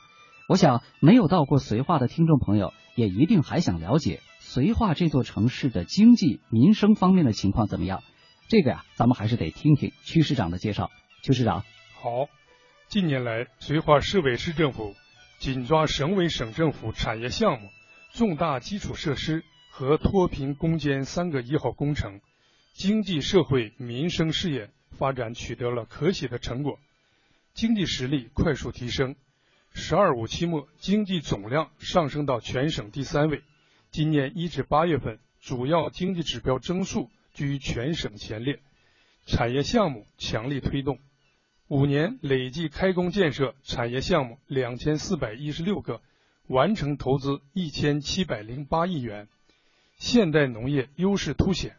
[0.48, 8.02] 我想，没有到过绥化的听众朋友，也一定还想了解绥化这座城市的经济民生方面的情况怎么样。
[8.48, 10.90] 这个呀，咱们还是得听听区市长的介绍。
[11.22, 11.62] 区市长，
[11.94, 12.26] 好。
[12.88, 14.96] 近年来，绥化市委市政府
[15.38, 17.68] 紧抓省委省政府产业项目、
[18.12, 22.20] 重大基础设施和脱贫攻坚三个一号工程，
[22.74, 26.78] 经济社会民生事业发展取得了可喜的成果，
[27.54, 29.16] 经济实力快速提升。
[29.72, 33.42] “十二五”期末经济总量上升到全省第三位，
[33.90, 38.60] 今年一至八月份主要经济指标增速居全省前列，
[39.24, 40.98] 产业项目强力推动，
[41.68, 46.02] 五年累计开工建设产业项目两千四百一十六个，
[46.46, 49.28] 完成投资一千七百零八亿元，
[50.02, 51.76] 现代农业优势凸显，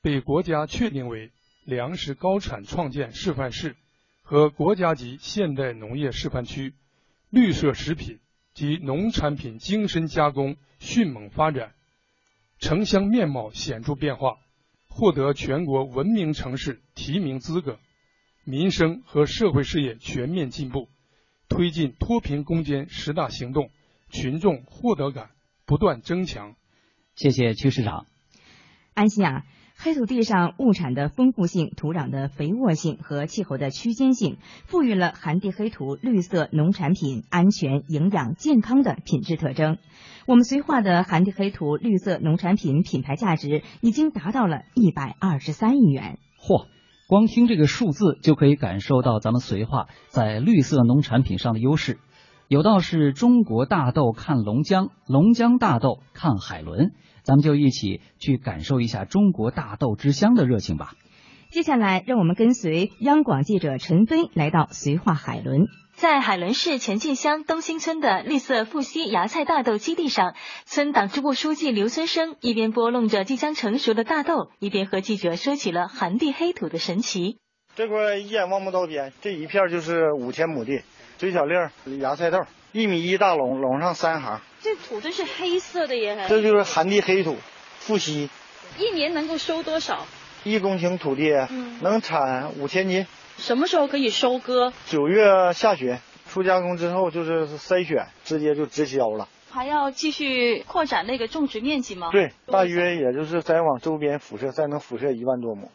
[0.00, 1.32] 被国家确定为
[1.66, 3.76] 粮食高产创建示范市
[4.22, 6.72] 和国家级现代农业示范区。
[7.28, 8.20] 绿色食品
[8.54, 11.74] 及农产品精深加工迅猛发展，
[12.58, 14.38] 城乡面貌显著变化，
[14.88, 17.78] 获得全国文明城市提名资格，
[18.44, 20.88] 民生和社会事业全面进步，
[21.50, 23.70] 推进脱贫攻坚十大行动，
[24.08, 25.32] 群众获得感
[25.66, 26.56] 不断增强。
[27.18, 28.06] 谢谢区市长，
[28.94, 29.42] 安心啊。
[29.76, 39.78] 黑土地上物产的丰富性、土壤的肥沃性和气候的区间性，赋予了寒地黑土绿色农产品安全、营养、健康的品质特征。
[40.26, 46.20] 我们绥化的寒地黑土绿色农产品品牌价值已经达到了一百二十三亿元。
[46.40, 46.68] 嚯，
[47.08, 51.98] 光听这个数字就可以感受到咱们绥化在绿色农产品上的优势。
[52.48, 56.92] 有道是中国大豆看龙江，龙江大豆看海伦。
[57.22, 60.94] 咱们就一起去感受一下中国大豆之乡的热情吧。
[61.50, 65.66] 接下来，让我们跟随央广记者陈飞来到绥化海伦。
[65.92, 70.34] 在海伦市前进乡东兴村的绿色富硒芽菜大豆基地上，
[70.64, 77.36] 村党支部书记刘村生一边拨弄着即将成熟的大豆，一边和记者说起了寒地黑土的神奇。
[77.76, 80.80] 这块一眼望不到边，这一片就是五千亩地，
[81.18, 84.40] 最小粒儿芽菜豆，一米一大垄，垄上三行。
[84.62, 87.36] 这土都是黑色的耶，这就是寒地黑土，
[87.80, 88.28] 富硒。
[88.78, 90.06] 一年能够收多少？
[90.44, 91.32] 一公顷土地
[91.80, 93.04] 能产五千斤。
[93.36, 94.72] 什么时候可以收割？
[94.86, 95.98] 九月下旬，
[96.28, 99.28] 初加工之后就是筛选，直接就直销了。
[99.50, 102.10] 还要继续扩展那个种植面积吗？
[102.12, 105.68] 对，大约也就是再往周边辐射，再能辐射一万多亩。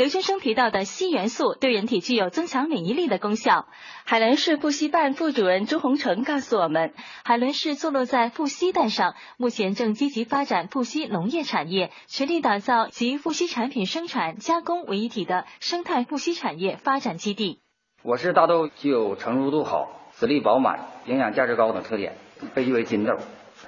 [0.00, 3.66] 刘先生提到的硒元素对人体具有增强免疫力的功效。
[4.06, 17.60] 海伦市富硒办副主任朱洪成告诉我们，海伦市坐落在富硒带上，目前正积极发展富硒农业产业，全力打造集富硒产品生产加工为一体的生态富硒产业发展基地。
[18.02, 22.16] 我市大豆具有成熟度好、籽粒饱满、营养价值高等特点，
[22.54, 23.18] 被誉为金豆，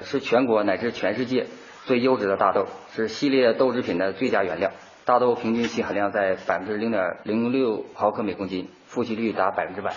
[0.02, 1.48] 是全国乃至全世界
[1.84, 4.70] 最优质的大豆，是系列豆制品的最佳原料。
[5.04, 9.92] 大豆平均硒含量在百分之零点零六毫克每公斤，富硒率达百分之百。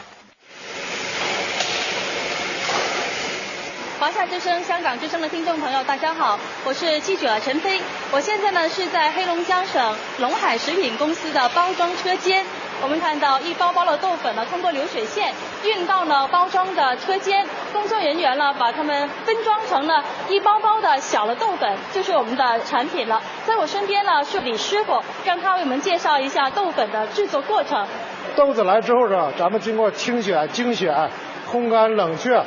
[4.00, 7.80] 华夏之声、香港之声的听众朋友，大家好，我是记者陈飞。
[8.12, 12.44] 我现在呢是在黑龙江省龙海食品公司的包装车间。
[12.86, 15.34] 我们看到一包包的豆粉呢，通过流水线
[15.64, 23.20] 运到了包装的车间，工作人员呢把它们分装成了一包包的小的豆粉，就是我们的产品了。
[23.44, 27.88] 在我身边呢是李师傅，让他为我们介绍一下豆粉的制作过程。
[28.36, 31.10] 豆子来之后呢，咱们经过清选、精选、
[31.52, 32.40] 烘干、冷却，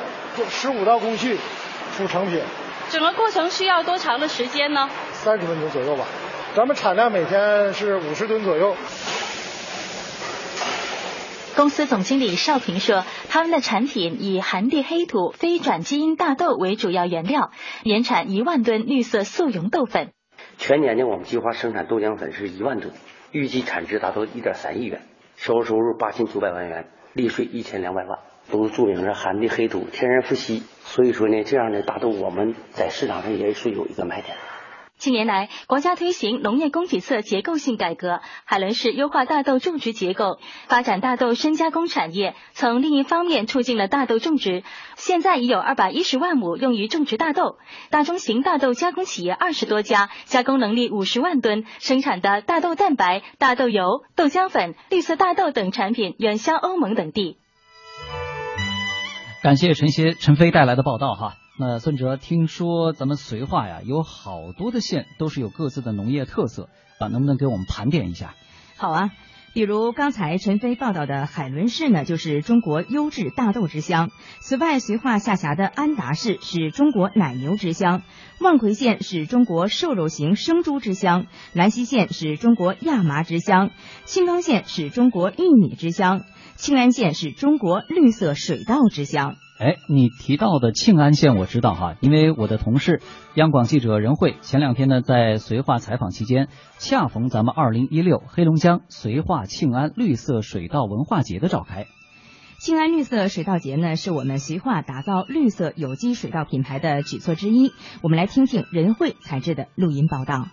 [0.49, 1.37] 十五道工序
[1.97, 2.41] 出成品。
[2.91, 4.89] 整个过程需要多长的时间呢？
[5.15, 6.05] 三十分钟左右吧。
[6.55, 8.77] 咱们产量每天是五十吨左右。
[11.59, 17.51] 公司总经理邵平说，他们的产品以寒地黑土非转基因大豆为主要原料，
[17.83, 20.13] 年产一万吨绿色速溶豆粉。
[20.57, 22.95] 全年呢，我们计划生产豆浆粉是一万吨，
[23.33, 25.03] 预计产值达到一点三亿元，
[25.35, 28.21] 销售收入八千九百万元，利税一千两百万，
[28.53, 34.37] 都注明着寒地黑土天然富硒，所以说呢，这样的大豆我们在市场上也是有一个卖点。
[34.99, 44.65] 近年来，国家推行农业供给侧结构性改革，海伦市优化大豆种植结构，发展大豆深加工产业，从另一方面促进了大豆种植。
[44.97, 47.59] 现在已有二百一十万亩用于种植大豆，
[47.91, 57.39] 大中型大豆加工企业二十多家，加工能力五十万吨，生产的大豆蛋白、大豆油、豆浆粉、绿色大豆等产品远销欧盟等地。
[59.45, 61.35] 感谢陈协陈飞带来的报道哈。
[61.61, 66.69] 那孙哲，听说咱们绥化呀，有好多的县都是有各自的农业特色
[67.01, 68.37] 啊，能不能给我们盘点一下？
[68.77, 69.11] 好啊，
[69.55, 74.07] 比如刚才陈飞报道的海伦市呢，就是中国优质大豆之乡；
[74.39, 78.03] 此外，绥化下辖的安达市是中国奶牛之乡；
[78.39, 83.71] 望奎县是中国瘦肉型生猪之乡；兰溪县是中国亚麻之乡；
[84.05, 86.21] 青冈县是中国玉米之乡；
[86.55, 89.35] 庆安县是中国绿色水稻之乡。
[89.59, 93.03] 哎，你提到的庆安县我知道哈，因为我的同事
[93.35, 96.47] 央广记者任慧前两天呢在绥化采访期间，
[96.79, 101.87] 恰逢咱们二零一六黑龙江绥化庆安绿色水稻文化节的召开。
[102.61, 107.73] 庆安绿色水稻节呢，是我们绥化打造绿色有机水稻品牌的举措之一。
[108.01, 110.47] 我们来听听任慧采制的录音报道。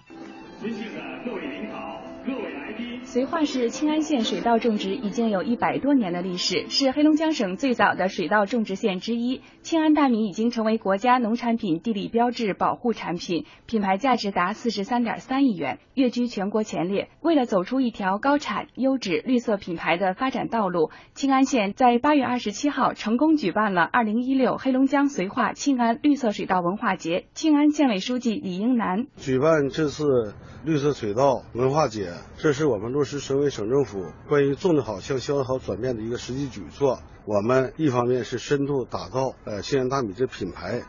[3.16, 9.40] 绥化市庆安县水稻种植已经有一百多年的历史，是黑龙江省最早的水稻种植县之一。
[9.62, 17.08] 庆安大米已经成为国家农产品地理标志保护产品，品牌价值达四十三点三亿元，跃居全国前列。
[17.22, 27.28] 为了走出一条高产、优质、绿色品牌的发展道路，庆安县在八月二十七号成功举办了二零一六黑龙江绥化庆安绿色水稻文化节。
[27.34, 30.34] 庆安县委书记李英南举办这次
[30.66, 37.00] 绿色水稻文化节，这是我们落实省委省政府关于种得好向销得好转变的一个实际举措。
[37.26, 40.82] 我们一方面是深度打造呃庆安大米这品牌，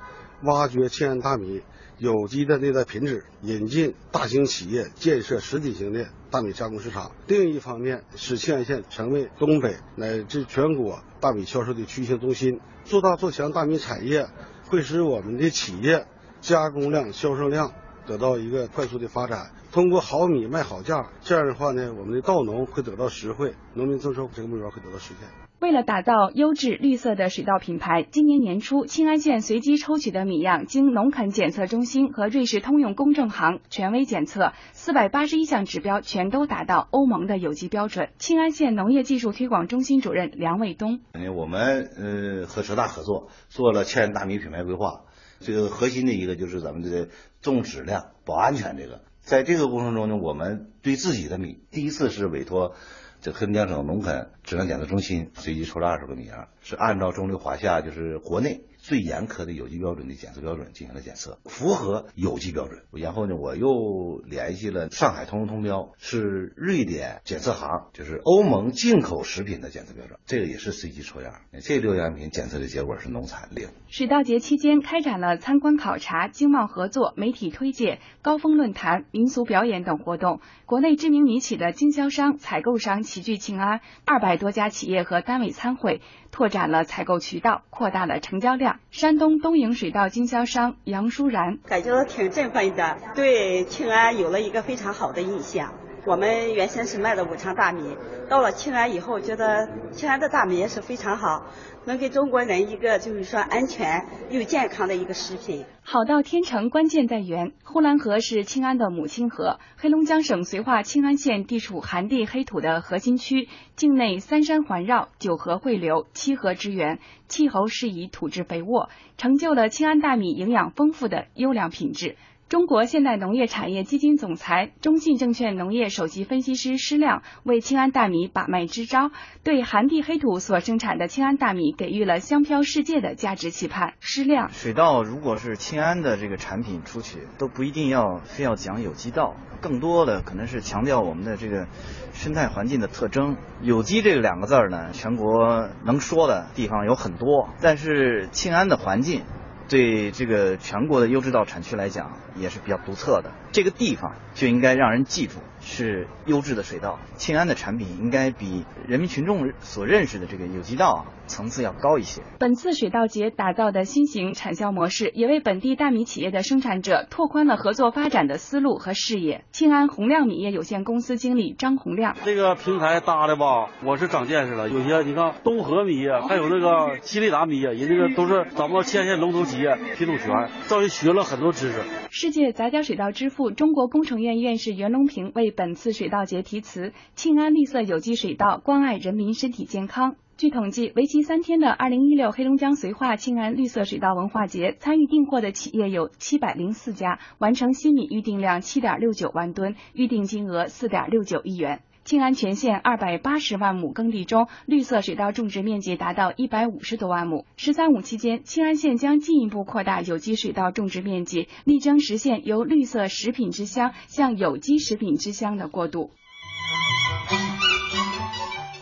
[0.44, 1.60] 挖掘庆安大米
[1.98, 12.60] 有机的内在品质，引进大型企业，建设实体型的大米加工市场；另一方面，使庆安县成为东北乃至全国大米销售的区域性中心。
[12.86, 14.26] 做大做强大米产业，
[14.68, 16.06] 会使我们的企业
[16.40, 17.74] 加工量、销售量。
[18.06, 25.28] 得到一个快速的发展，通过好米卖好价，这样的话呢，我们的稻农会得到实惠，农民增收这个目标会得到实现。
[25.58, 38.10] 为了打造优质绿色的水稻品牌，今年年初，庆安县随机抽取的米样经农垦检测中心和瑞士通用公证行权威检测，四百八十一项指标全都达到欧盟的有机标准。
[38.18, 41.00] 庆安县农业技术推广中心主任梁卫东：
[41.34, 45.05] 我们呃和浙大合作做了庆安大米品牌规划，
[45.40, 47.08] 这个核心的一个就是咱们这个
[47.42, 52.74] 重质量、保安全这个，在这个过程中呢，我们对自己的米第一次是委托。
[53.22, 62.82] 这黑龙江省农垦质量检测中心随机抽了二十个米样，是按照中绿华夏就是国内最严苛的有机标准的检测标准进行了检测，符合有机标准。
[62.92, 71.34] 然后呢，我又联系了上海通用通标，是瑞典检测行，就是欧盟进口食品的检测标准，这个也是随机抽样。
[71.62, 73.68] 这六样品检测的结果是农残零。
[73.88, 82.96] 水稻节期间开展了参观考察、经贸合作、媒体推介、高峰论坛、民俗表演等活动，国内知名米企的经销商、采购商。
[83.06, 86.00] 齐聚庆安，二百多家企业和单位参会，
[86.36, 88.78] 拓展了采购渠道，扩大了成交量。
[88.90, 95.72] 山东东营水稻经销商杨淑然感觉到挺振奋的，对庆安有了一个非常好的印象。
[96.04, 97.96] 我们原先是卖的五常大米，
[98.28, 101.46] 到了庆安以后，觉得庆安的大米也是非常好。
[101.86, 105.64] 能给中国人一个就是说安全又健康的一个食品。
[105.82, 107.52] 好到天成，关键在源。
[107.62, 122.16] 呼兰河是庆安的母亲河，黑龙江省绥化庆安县地处寒地黑土的核心区，境内三山环绕，九河汇流，七河之源，气候适宜，土质肥沃，成就了庆安大米营养丰富的优良品质。
[122.48, 129.10] 中国现代农业产业基金总裁、中信证券农业首席分析师施亮为庆安大米把脉支招，
[129.42, 133.94] 对寒地黑土所生产的庆安大米给予了香飘世界的价值期盼。
[133.98, 141.66] 施亮，水稻如果是庆安的这个产品出去，都不一定要非要讲有机稻，更多的可能是强调我们的这个
[142.12, 143.36] 生态环境的特征。
[143.60, 149.24] 有机这两个字儿呢，全国能说的地方有很多，但是庆安的环境。
[149.68, 153.32] 对这个全国的优质稻产区来讲，也是比较独特的。
[153.52, 156.98] 这个地方就应该让人记住是优质的水稻。
[157.16, 161.04] 庆安的产品应该比人民群众所认识的这个有机稻。
[161.26, 162.22] 层次要高一些。
[162.38, 169.44] 本次水稻节打造的新型产销模式，也为本地大米企业的生产者拓宽了合作发展的思路和视野。
[169.50, 174.68] 庆安宏亮米业有限公司经理张洪亮，这个平台搭的吧，我是长见识了。
[174.68, 180.28] 有些你看东河米业，还有那个西利达米业，人这个都是咱们千县龙头企业，品种全，
[180.68, 181.80] 这里学了很多知识。
[182.10, 201.80] 世界杂交水稻之父、中国工程院院士袁隆平为本次水稻节题词：“庆安绿色有机水稻，关爱人民身体健康。”据统计，为期三天的二零一六黑龙江绥化庆安绿色水稻文化节，参与订货的企业有七百零四家，完成新米预定量七点六九万吨，预定金额四点六九亿元。
[202.06, 207.46] 庆安全县二百八十万亩耕地中，绿色水稻种植面积达到一百五十多万亩。
[207.58, 216.12] “十三五”期间，庆安县将进一步扩大有机水稻种植面积，力争实现由绿色食品之乡向有机食品之乡的过渡。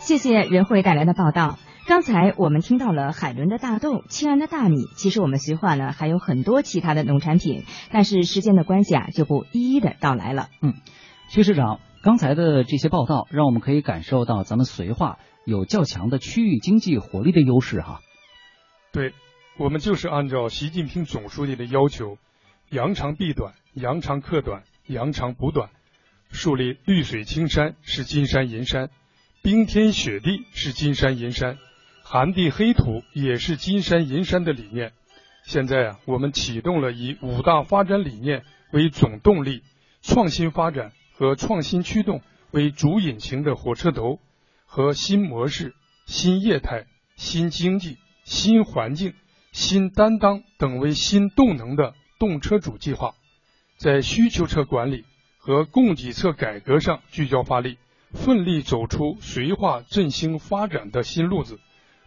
[0.01, 1.57] 谢谢任慧带来的报道。
[1.87, 10.49] 刚才我们听到了海伦的大豆、庆安的大米，其实我们绥化呢还有很多其他的农产品，但是时间的关系啊，就不一一的道来了。
[10.61, 10.75] 嗯，
[11.27, 17.99] 薛市长，刚才的这些报道，让我们可以感受到咱们绥化有较强的区域经济活力的优势哈。
[18.91, 19.11] 对，
[19.57, 22.19] 我们就是按照习近平总书记的要求，
[22.69, 25.71] 扬长避短，扬长克短，扬长补短，
[26.29, 28.91] 树立绿水青山是金山银山。
[29.41, 31.57] 冰天雪地是金山银山，
[32.03, 34.91] 寒地黑土也是金山银山的理念。
[35.41, 39.63] 现在啊，我们启动了以五大发展理念为总动力，
[40.03, 44.19] 创新发展和创新驱动为主引擎的火车头，
[44.65, 45.73] 和新模式、
[46.05, 46.85] 新业态、
[47.15, 49.13] 新经济、新环境、
[49.51, 53.15] 新担当等为新动能的动车主计划，
[53.77, 55.05] 在需求侧管理
[55.37, 57.77] 和供给侧改革上聚焦发力。
[58.11, 61.59] 奋力走出绥化振兴发展的新路子，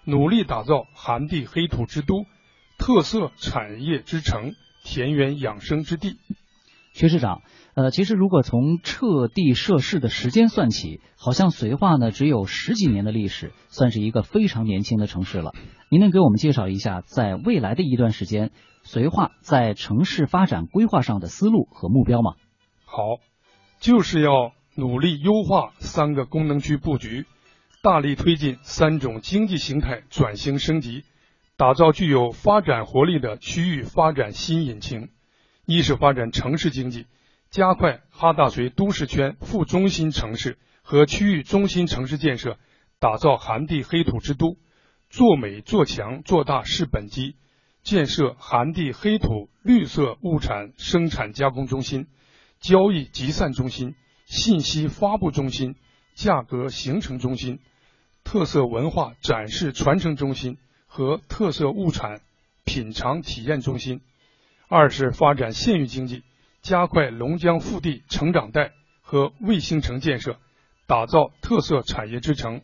[0.05, 2.25] 努力打造寒地黑土之都、
[2.79, 4.55] 特色产业之城、
[4.85, 6.17] 田园养生之地。
[6.95, 7.43] 薛市长，
[7.79, 15.53] 呃，其实如果从撤地设市的时间算起，好像绥化呢只有十几年的历史，算是一个非常年轻的城市了。
[15.89, 18.51] 您能给我们介绍一下，在未来的一段时间，
[18.85, 22.33] 绥化在城市发展规划上的思路和目标吗？
[22.85, 22.97] 好，
[23.79, 24.53] 就是要。
[24.75, 27.27] 努力优化三个功能区布局，
[27.83, 31.03] 大力推进三种经济形态转型升级，
[31.57, 35.09] 打造具有发展活力的区域发展新引擎。
[35.67, 37.07] 一是发展城市经济，
[37.51, 42.59] 加快哈大绥都市圈副中心城市和区域中心城市建设，
[42.99, 44.59] 打造寒地黑土之都，
[45.09, 47.37] 做美做强做大是本基，
[47.83, 52.07] 建设寒地黑土绿色物产生产加工中心、
[52.61, 53.95] 交易集散中心、
[54.27, 55.75] 信息发布中心、
[56.15, 57.61] 价格形成中心、
[58.25, 62.21] 特色文化展示传承中心和特色物产
[62.65, 64.03] 品尝体验中心。
[64.69, 66.25] 二是发展县域经济，
[66.69, 70.39] 加快龙江腹地成长带和卫星城建设，
[70.87, 72.61] 打造特色产业之城，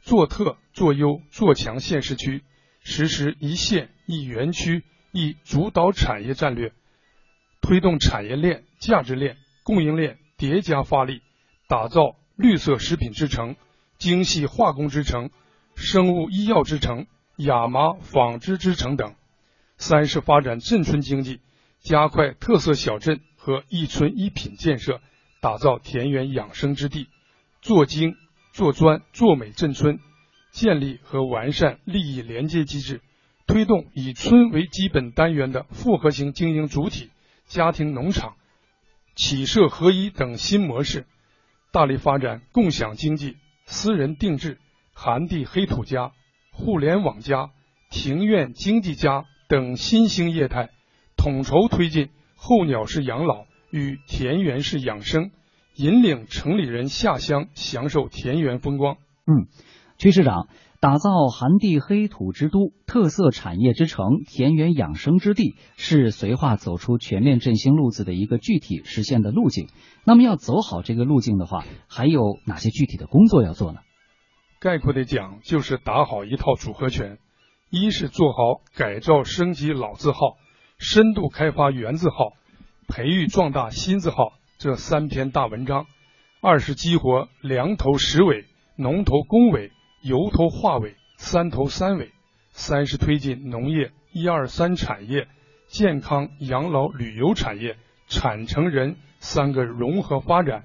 [0.00, 2.44] 做特做优做强县市区，
[2.84, 6.72] 实施一县一园区一主导产业战略，
[7.60, 11.22] 推动产业链、价值链、供应链叠加发力，
[11.66, 13.56] 打造绿色食品之城、
[13.98, 15.30] 精细化工之城、
[15.74, 19.16] 生物医药之城、亚麻纺织之城等。
[19.78, 21.40] 三是发展镇村经济。
[21.80, 25.00] 加快特色小镇和一村一品建设，
[25.40, 27.08] 打造田园养生之地，
[27.62, 28.14] 做精、
[28.52, 30.00] 做专、做美镇村，
[30.50, 33.00] 建立和完善利益连接机制，
[33.46, 37.08] 推动以村为基本单元的复合型经营主体
[37.46, 38.36] 家庭农场、
[39.16, 41.06] 企社合一等新模式，
[41.72, 44.58] 大力发展共享经济、私人定制、
[44.92, 46.12] 寒地黑土家、
[46.52, 47.48] 互联网家、
[47.88, 50.68] 庭院经济家等新兴业态。
[51.16, 52.10] 统筹推进
[52.40, 55.32] 候鸟式养老与田园式养生，
[55.74, 58.94] 引领城里人下乡享受田园风光。
[59.26, 59.48] 嗯，
[59.98, 60.46] 区市长
[60.80, 69.66] 打造寒地黑土之都、特色产业之城、田园养生之地，是绥化走出全面振兴路子的一个具体实现的路径。
[70.04, 73.80] 那么要走好这个路径的话，还有哪些具体的工作要做呢？
[74.60, 77.18] 概括的讲，就是打好一套组合拳，
[77.68, 80.36] 一是做好改造升级老字号。
[80.78, 82.34] 深度开发原字号，
[82.86, 85.86] 培育壮大新字号这三篇大文章；
[86.40, 89.72] 二是激活粮头实尾、农头工尾、
[90.02, 92.12] 油头化尾三头三尾；
[92.52, 95.26] 三是推进农业一二三产业、
[95.66, 97.76] 健康养老旅游产业、
[98.06, 100.62] 产城人三个融合发展；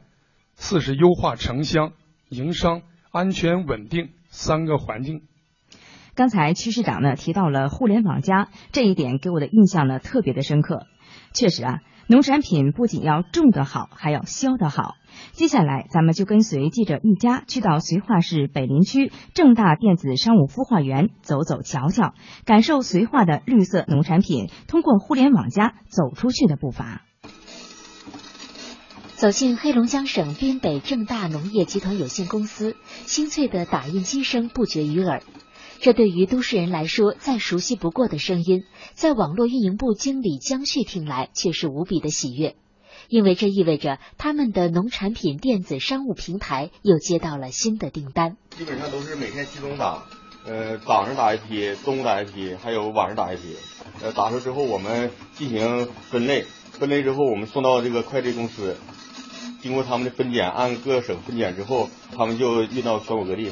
[0.54, 1.92] 四是优化城乡
[2.30, 5.24] 营商安全稳定三个环境。
[6.16, 10.86] 刚才区市长呢提到了互联网加这一点，给我的印象呢特别的深刻。
[11.34, 14.94] 确实啊，农产品不仅要种得好，还要销得好。
[15.32, 22.14] 接下来，咱们就跟随记者一家去到绥化市北林区正大电子商务孵化园走走瞧瞧，
[22.46, 27.02] 感受绥化的绿色农产品通过互联网加走出去的步伐。
[29.16, 35.24] 走进黑龙江省滨北正大农业集团有限公司，清脆的打印机声不绝于耳。
[35.84, 38.64] 这对于都市人来说再熟悉不过的声音，
[38.94, 42.56] 在网络运营部经理江旭听来却是无比的喜悦，
[43.10, 48.38] 因为这意味着他们的农产品电子商务平台又接到了新的订单。
[48.52, 50.06] 基本上都是每天集中打，
[50.46, 53.58] 呃，早上打一批，中午打一批，还有晚上打一批。
[54.02, 58.78] 呃，打出之后我们进行分类，分类之后我们送到这个快递公司，
[59.62, 63.52] 经过他们的分拣，按各省分拣之后，他们就运到全国各地。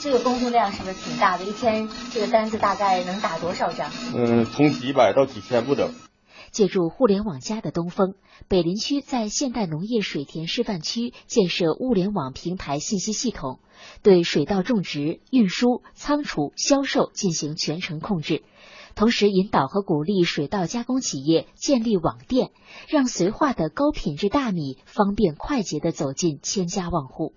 [0.00, 1.44] 这个工作量是不是挺大的？
[1.44, 3.90] 一天这个单子大概能打多少张？
[4.14, 5.92] 嗯，从几百到几千不等。
[6.50, 8.14] 借助互联网加的东风，
[8.46, 13.60] 北林区在现代农业水田示范区建设物联网平台信息系统，
[14.02, 18.42] 对水稻种植、运输、仓储、销售进行全程控制，
[18.94, 22.50] 同时引导和鼓励水稻加工企业建立网店，
[22.86, 27.32] 让绥化的高品质大米方便快捷地走进千家万户。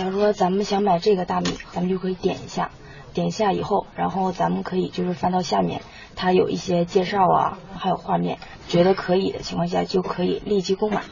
[0.00, 2.70] 假如说咱们想买这个大米，咱们就可以点一下，
[3.12, 5.82] 点一下以后，然后咱们可以就是翻到下面，
[6.16, 11.02] 它有一些介绍啊，还有画面，觉得可以的情况下就可以立即购买。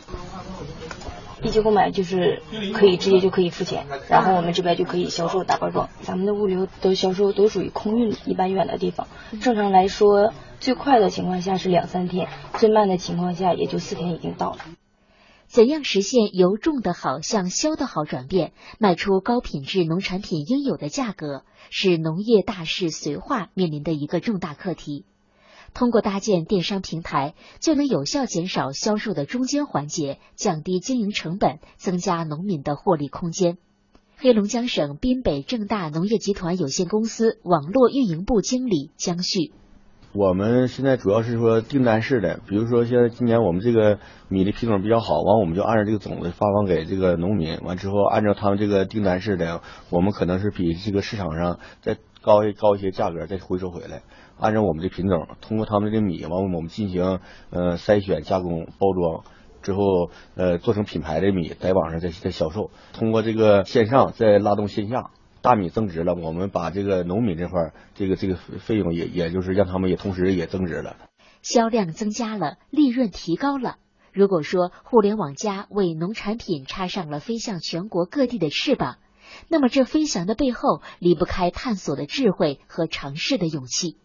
[1.43, 5.91] 立即购买就是可以直接就可以付钱，然后我们这边就可以销售大包装。
[6.01, 9.07] 咱们的物流都销售都属于空运，一般远的地方，
[9.43, 14.57] 正常来说最快的情况下是两三天，最慢的情况下也就四天已经到了。
[15.49, 25.07] 怎样实现由种的好向销的好转变，卖出高品质农产品应有的价格，是农业大市绥化面临的一个重大课题。
[25.73, 33.57] 通过搭建电商平台，就能有效减少销售的中间环节，降低经营成本，增加农民的获利空间。
[34.19, 39.53] 黑龙江省滨北正大农业集团有限公司网络运营部经理江旭。
[40.15, 43.99] 我们现在主要是说订单式的，比如说现在今年我们这个
[44.29, 54.01] 米的品种比较好，完我们就按照这个种子发放给这个农民，完之后按照他们这个订单式的，我们可能是比这个市场上再高一高一些价格再回收回来，
[54.41, 59.25] 按照我们的品种，通过他们的米，完我们进行呃筛选、加工、包装，
[59.61, 62.71] 之后呃做成品牌的米，在网上再再销售。
[62.95, 65.11] 通过这个线上再拉动线下，
[65.43, 70.97] 大米增值了，我们把这个农民这块这个这个费用也也就是让他们也同时也增值了。
[71.43, 73.77] 销量增加了，利润提高了。
[74.13, 78.97] 如果说互联网加为农产品插上了飞向全国各地的翅膀，
[79.49, 83.97] 那么这飞翔的背后离不开探索的智慧和尝试的勇气。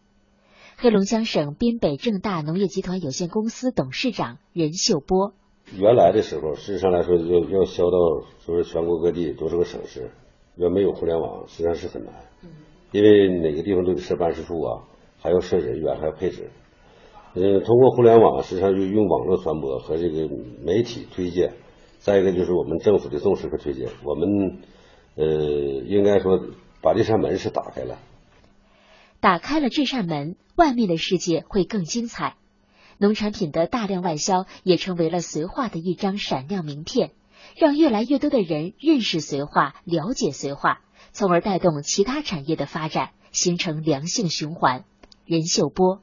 [0.78, 5.34] 黑龙江省滨北正大农业集团有限公司董事长任秀波：
[5.76, 10.12] 原来的时候，事实上来说，要要销到说是全国各地多少个省市，
[10.56, 12.14] 要没有互联网，实际上是很难。
[12.92, 14.84] 因为哪个地方都得设办事处啊，
[15.20, 16.52] 还要设人员，还要配置。
[17.34, 20.30] 呃，通过互联网，实际上就用网络传播和这个
[20.64, 21.54] 媒体推荐，
[21.98, 24.62] 再一个就是我们政府的重视和推荐，我们
[25.16, 25.26] 呃
[25.88, 26.40] 应该说
[26.82, 27.98] 把这扇门是打开了。
[29.20, 32.36] 打开了这扇门，外面的世界会更精彩。
[33.00, 37.12] 农产品的大量外销也成为了绥化的一张闪亮名片，
[37.58, 40.82] 让越来越多的人认识绥化、了解绥化，
[41.12, 44.86] 从而带动其他产业的发展，形成良性循环。
[45.26, 46.00] 任秀波。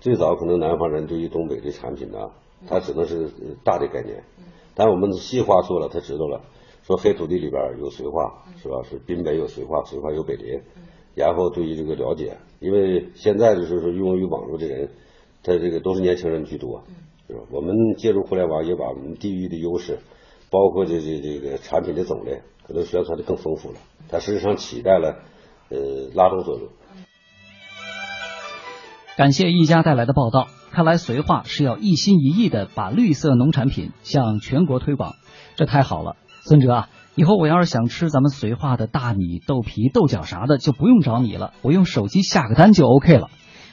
[0.00, 2.18] 最早可能南方人对于东北的产品呢，
[2.68, 3.30] 他只能是
[3.64, 4.24] 大的概念，
[4.74, 6.42] 但我们细化做了，他知道了，
[6.82, 8.82] 说黑土地里边有绥化，是吧？
[8.88, 10.60] 是滨北有绥化，绥化有北林，
[11.14, 14.90] 然后对于这个了解，因为现在就是说用于网络的人，
[15.42, 16.84] 他这个都是年轻人居多，
[17.26, 17.40] 是吧？
[17.50, 19.98] 我们借助互联网，也把我们地域的优势，
[20.52, 23.78] 包括这这这个产品的种类，可能宣传的更丰富了，
[24.08, 25.16] 它实际上起到了
[25.70, 25.78] 呃
[26.14, 26.68] 拉动作用。
[29.16, 30.48] 感谢一家带来的报道。
[30.70, 35.16] 看来绥化是要一心一意的把绿色农产品向全国推广，
[35.54, 36.16] 这太好了。
[36.44, 43.28] 孙哲啊，以后我要是想吃咱们绥化的大米、豆皮、豆角啥的，就不用找你了，我用手机下个单就 OK 了。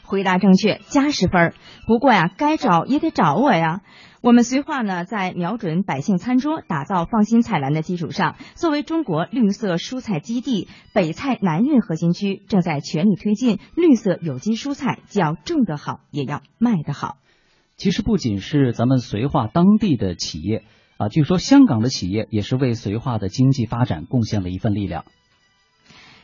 [0.09, 1.53] 回答正确，加十分。
[1.85, 3.81] 不过呀，该找也得找我呀。
[4.21, 17.17] 我们绥化呢，在瞄准百姓餐桌、打造放心菜篮的基础上，作为中国绿色蔬菜基地、北菜南运核心区，正在全力推进绿色有机蔬菜，既要种得好，也要卖得好。
[17.77, 20.63] 其实不仅是咱们绥化当地的企业
[20.97, 25.05] 啊，据说香港的企业也是为绥化的经济发展贡献了一份力量。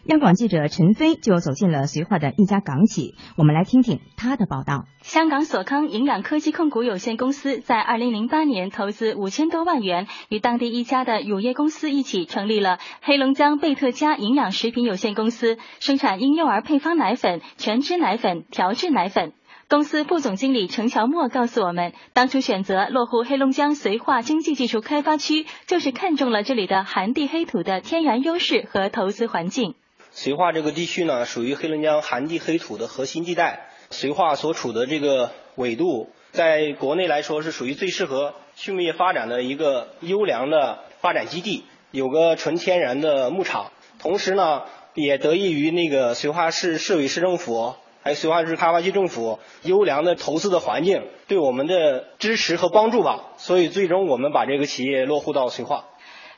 [0.07, 4.85] 央广记者陈飞就走进了绥化的一家港企，我们来听听他的报道。
[5.01, 19.33] 香港索康营养科技控股有限公司在二零零八年投资五千多万元，与当地一家的乳业公司一起成立了黑龙江贝特佳营养食品有限公司，生产婴幼儿配方奶粉、全脂奶粉、调制奶粉。
[19.67, 29.73] 公司副总经理程乔墨告诉我们，当初选择落户黑龙江绥化经济技术开发区，就是看中了这里的寒地黑土的天然优势和投资环境。
[30.15, 33.69] 绥化这个地区呢，属于黑龙江寒地黑土的核心地带。
[33.91, 43.71] 绥化所处的这个纬度，在国内来说是属于最适合畜牧业发展的一个优良的发展基地，有个纯天然的牧场。
[43.99, 44.63] 同时呢，
[44.93, 53.33] 也得益于那个绥化市市委市政府，还有绥化市开发区政府优良的投资的环境，对我们的支持和帮助吧。
[53.37, 55.85] 所以最终我们把这个企业落户到绥化。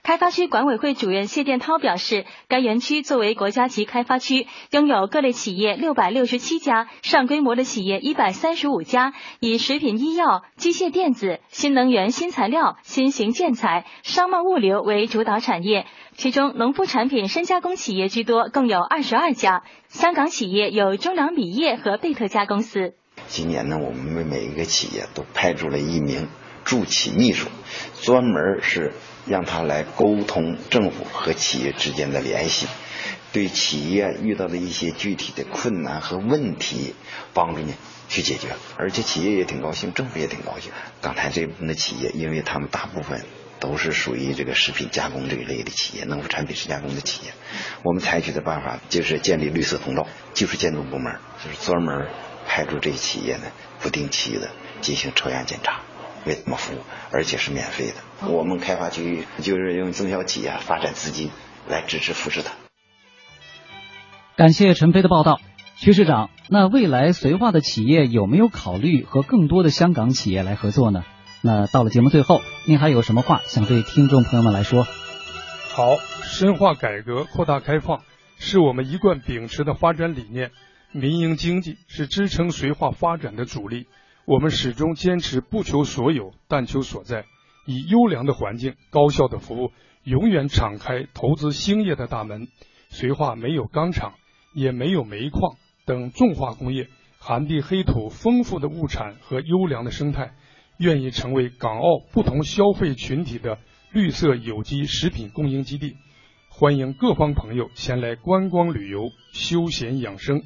[0.08, 15.86] 开发区管委会主任谢殿涛表示，该园区作为国家级开发区，拥有各类企业六百六十七家，上规模的企业一百三十五家，以食品医药、机械电子、新能源新材料、新型建材、商贸物流为主导产业，
[16.16, 19.64] 其中农副产品深加工企业居多，共有二十二家。
[19.89, 22.93] 香港企业有中粮米业和贝特家公司。
[23.28, 26.30] 今年呢，我们为每一个企业都派出了一名
[26.64, 27.49] 驻企秘书，
[28.01, 28.93] 专门是。
[29.28, 32.68] 让他来沟通政府和企业之间的联系，
[33.32, 36.96] 对企业遇到的一些具体的困难和问题，
[37.34, 37.74] 帮助你
[38.08, 38.50] 去解决。
[38.78, 40.72] 而且企业也挺高兴，政府也挺高兴。
[41.02, 43.26] 刚才这部分的企业，因为他们大部分
[43.60, 47.34] 都是属于这个食品加工这一类的企业，农副产品深加工的企业，
[47.84, 52.08] 我们采取的办法就是建立绿色通道，技术监督部门就是专门
[52.48, 53.44] 派出这些企业呢，
[53.82, 54.50] 不定期的
[54.80, 55.82] 进行抽样检查。
[56.28, 56.80] 为他们服务，
[57.12, 58.28] 而且是免费的。
[58.28, 61.32] 我们开发区就是用中小企业发展资金
[61.68, 62.54] 来支持扶持它。
[64.36, 65.40] 感谢陈飞的报道，
[65.78, 66.30] 徐市长。
[66.50, 71.04] 那未来绥化的企业有没有考虑和更多的香港企业来合作呢？
[71.42, 74.84] 那到了节目最后，您还有什么话想对听众朋友们来说？
[75.74, 78.02] 好，深化改革，扩大开放，
[78.38, 80.52] 是我们一贯秉持的发展理念。
[80.94, 83.88] 民营经济是支撑绥化发展的主力。
[84.28, 87.24] 我们始终坚持不求所有，但求所在，
[87.66, 89.72] 以优良的环境、高效的服务，
[90.04, 92.50] 永远敞开投资兴业的大门。
[92.92, 94.16] 绥化没有钢厂，
[94.54, 95.56] 也没有煤矿
[95.86, 100.34] 等重化工业，寒地黑土丰富的物产和优良的生态，
[100.78, 103.60] 愿意成为港澳不同消费群体的
[103.94, 105.96] 绿色有机食品供应基地。
[106.50, 110.42] 欢迎各方朋友前来观光旅游、休闲养生。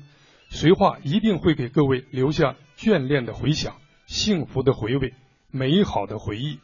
[0.52, 3.74] 绥化一定会给各位留下眷恋的回响、
[4.08, 5.14] 幸福的回味、
[5.52, 6.58] 美好的回忆。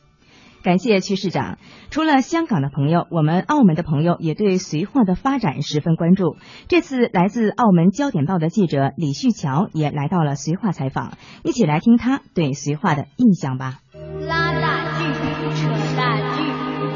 [0.63, 1.59] 感谢曲市长。
[1.91, 6.35] 除了香港的朋友，我们澳门的朋友也对绥化的发展十分关注。
[6.67, 11.13] 这次来自澳门焦点报的记者李旭桥也来到了绥化采访，
[11.43, 13.81] 一起来听他对绥化的印象吧。
[14.27, 15.05] 拉大锯，
[15.53, 16.43] 扯大锯，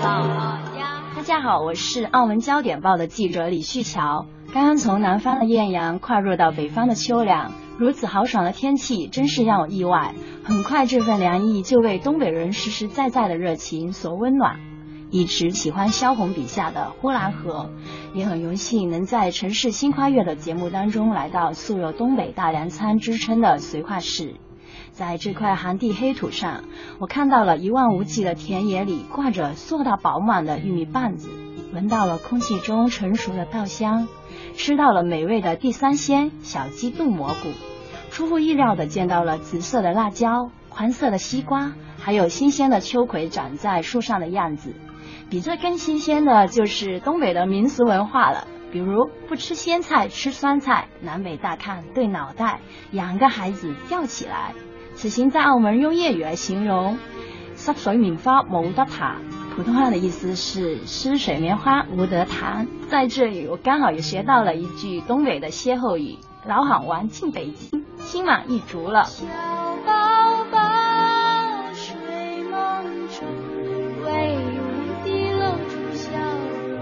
[0.02, 0.24] 老
[0.76, 1.04] 家。
[1.16, 4.26] 大家好，我是澳门焦点报的记者李旭桥。
[4.52, 10.14] 刚刚从南方的艳阳跨入到北方的秋凉，如此豪爽的天气真是让我意外。
[10.44, 14.60] 很快，这份凉意就为东北人实实在在的热情所温暖。
[15.10, 17.70] 一直喜欢萧红笔下的呼兰河，
[18.14, 24.36] 也很荣幸能在《城市新跨越》的节目当中来到素有东北大粮仓之称的绥化市。
[24.92, 26.64] 在这块寒地黑土上，
[27.00, 31.30] 我看到了一望无际的田野里挂着硕大饱满的玉米棒子，
[31.74, 34.08] 闻到了空气中成熟的稻香。
[34.56, 37.50] 吃到了美味的地三鲜小鸡炖蘑菇，
[38.10, 44.76] 出乎意料的见到了紫色的辣椒、黄色的西瓜，还有新鲜的秋葵长在树上的样子。
[45.30, 52.60] 比这更新鲜的就是东北的民俗文化了，比如不吃鲜菜吃酸菜，南北大炕对脑袋，
[52.92, 54.54] 养个孩子吊起来。
[54.96, 56.98] 此行在澳门用粤语来形容，
[57.56, 59.41] 湿水棉花冇得弹。
[59.62, 62.68] 普通话的意思是湿水棉花无得弹。
[62.90, 69.04] 在这里，我刚好也学到了一句东北的歇后语：老好玩进北京，心满意足了。
[69.04, 69.24] 小
[69.86, 70.58] 宝宝
[71.76, 73.28] 睡梦中，
[74.04, 74.42] 微微
[75.04, 76.10] 地露出笑
[76.68, 76.82] 容。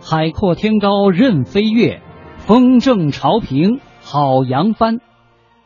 [0.00, 2.00] 海阔天高任飞跃。
[2.46, 4.98] 风正潮平好扬帆，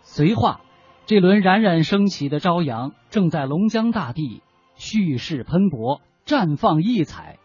[0.05, 0.61] 绥化
[1.07, 4.43] 这轮冉冉升起的朝阳，正在龙江大地
[4.74, 7.39] 蓄势喷薄，绽放异彩。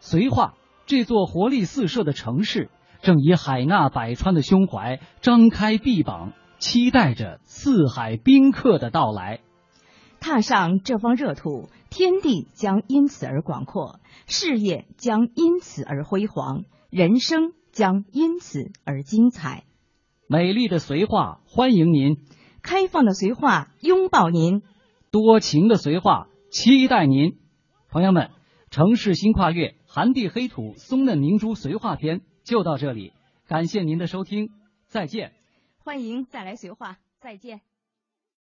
[0.00, 0.54] 绥化
[0.86, 2.70] 这座活力四射的城市，
[3.02, 9.40] 正以海纳百川的胸怀张开臂膀，期待着四海宾客的到来。
[10.20, 17.52] 踏上这方热土，天地将因此而广阔，事业将因此而辉煌，人生。
[17.76, 19.64] 将因此而精彩。
[20.26, 22.24] 美丽的绥化欢迎您，
[22.62, 24.62] 开放的绥化拥抱您，
[25.10, 27.36] 多情的绥化期待您。
[27.90, 28.30] 朋友们，
[28.70, 33.12] 城市新跨越，寒地黑土，松嫩明珠绥化篇就到这里，
[33.46, 34.48] 感谢您的收听，
[34.86, 35.34] 再见。
[35.76, 37.60] 欢迎再来绥化，再见。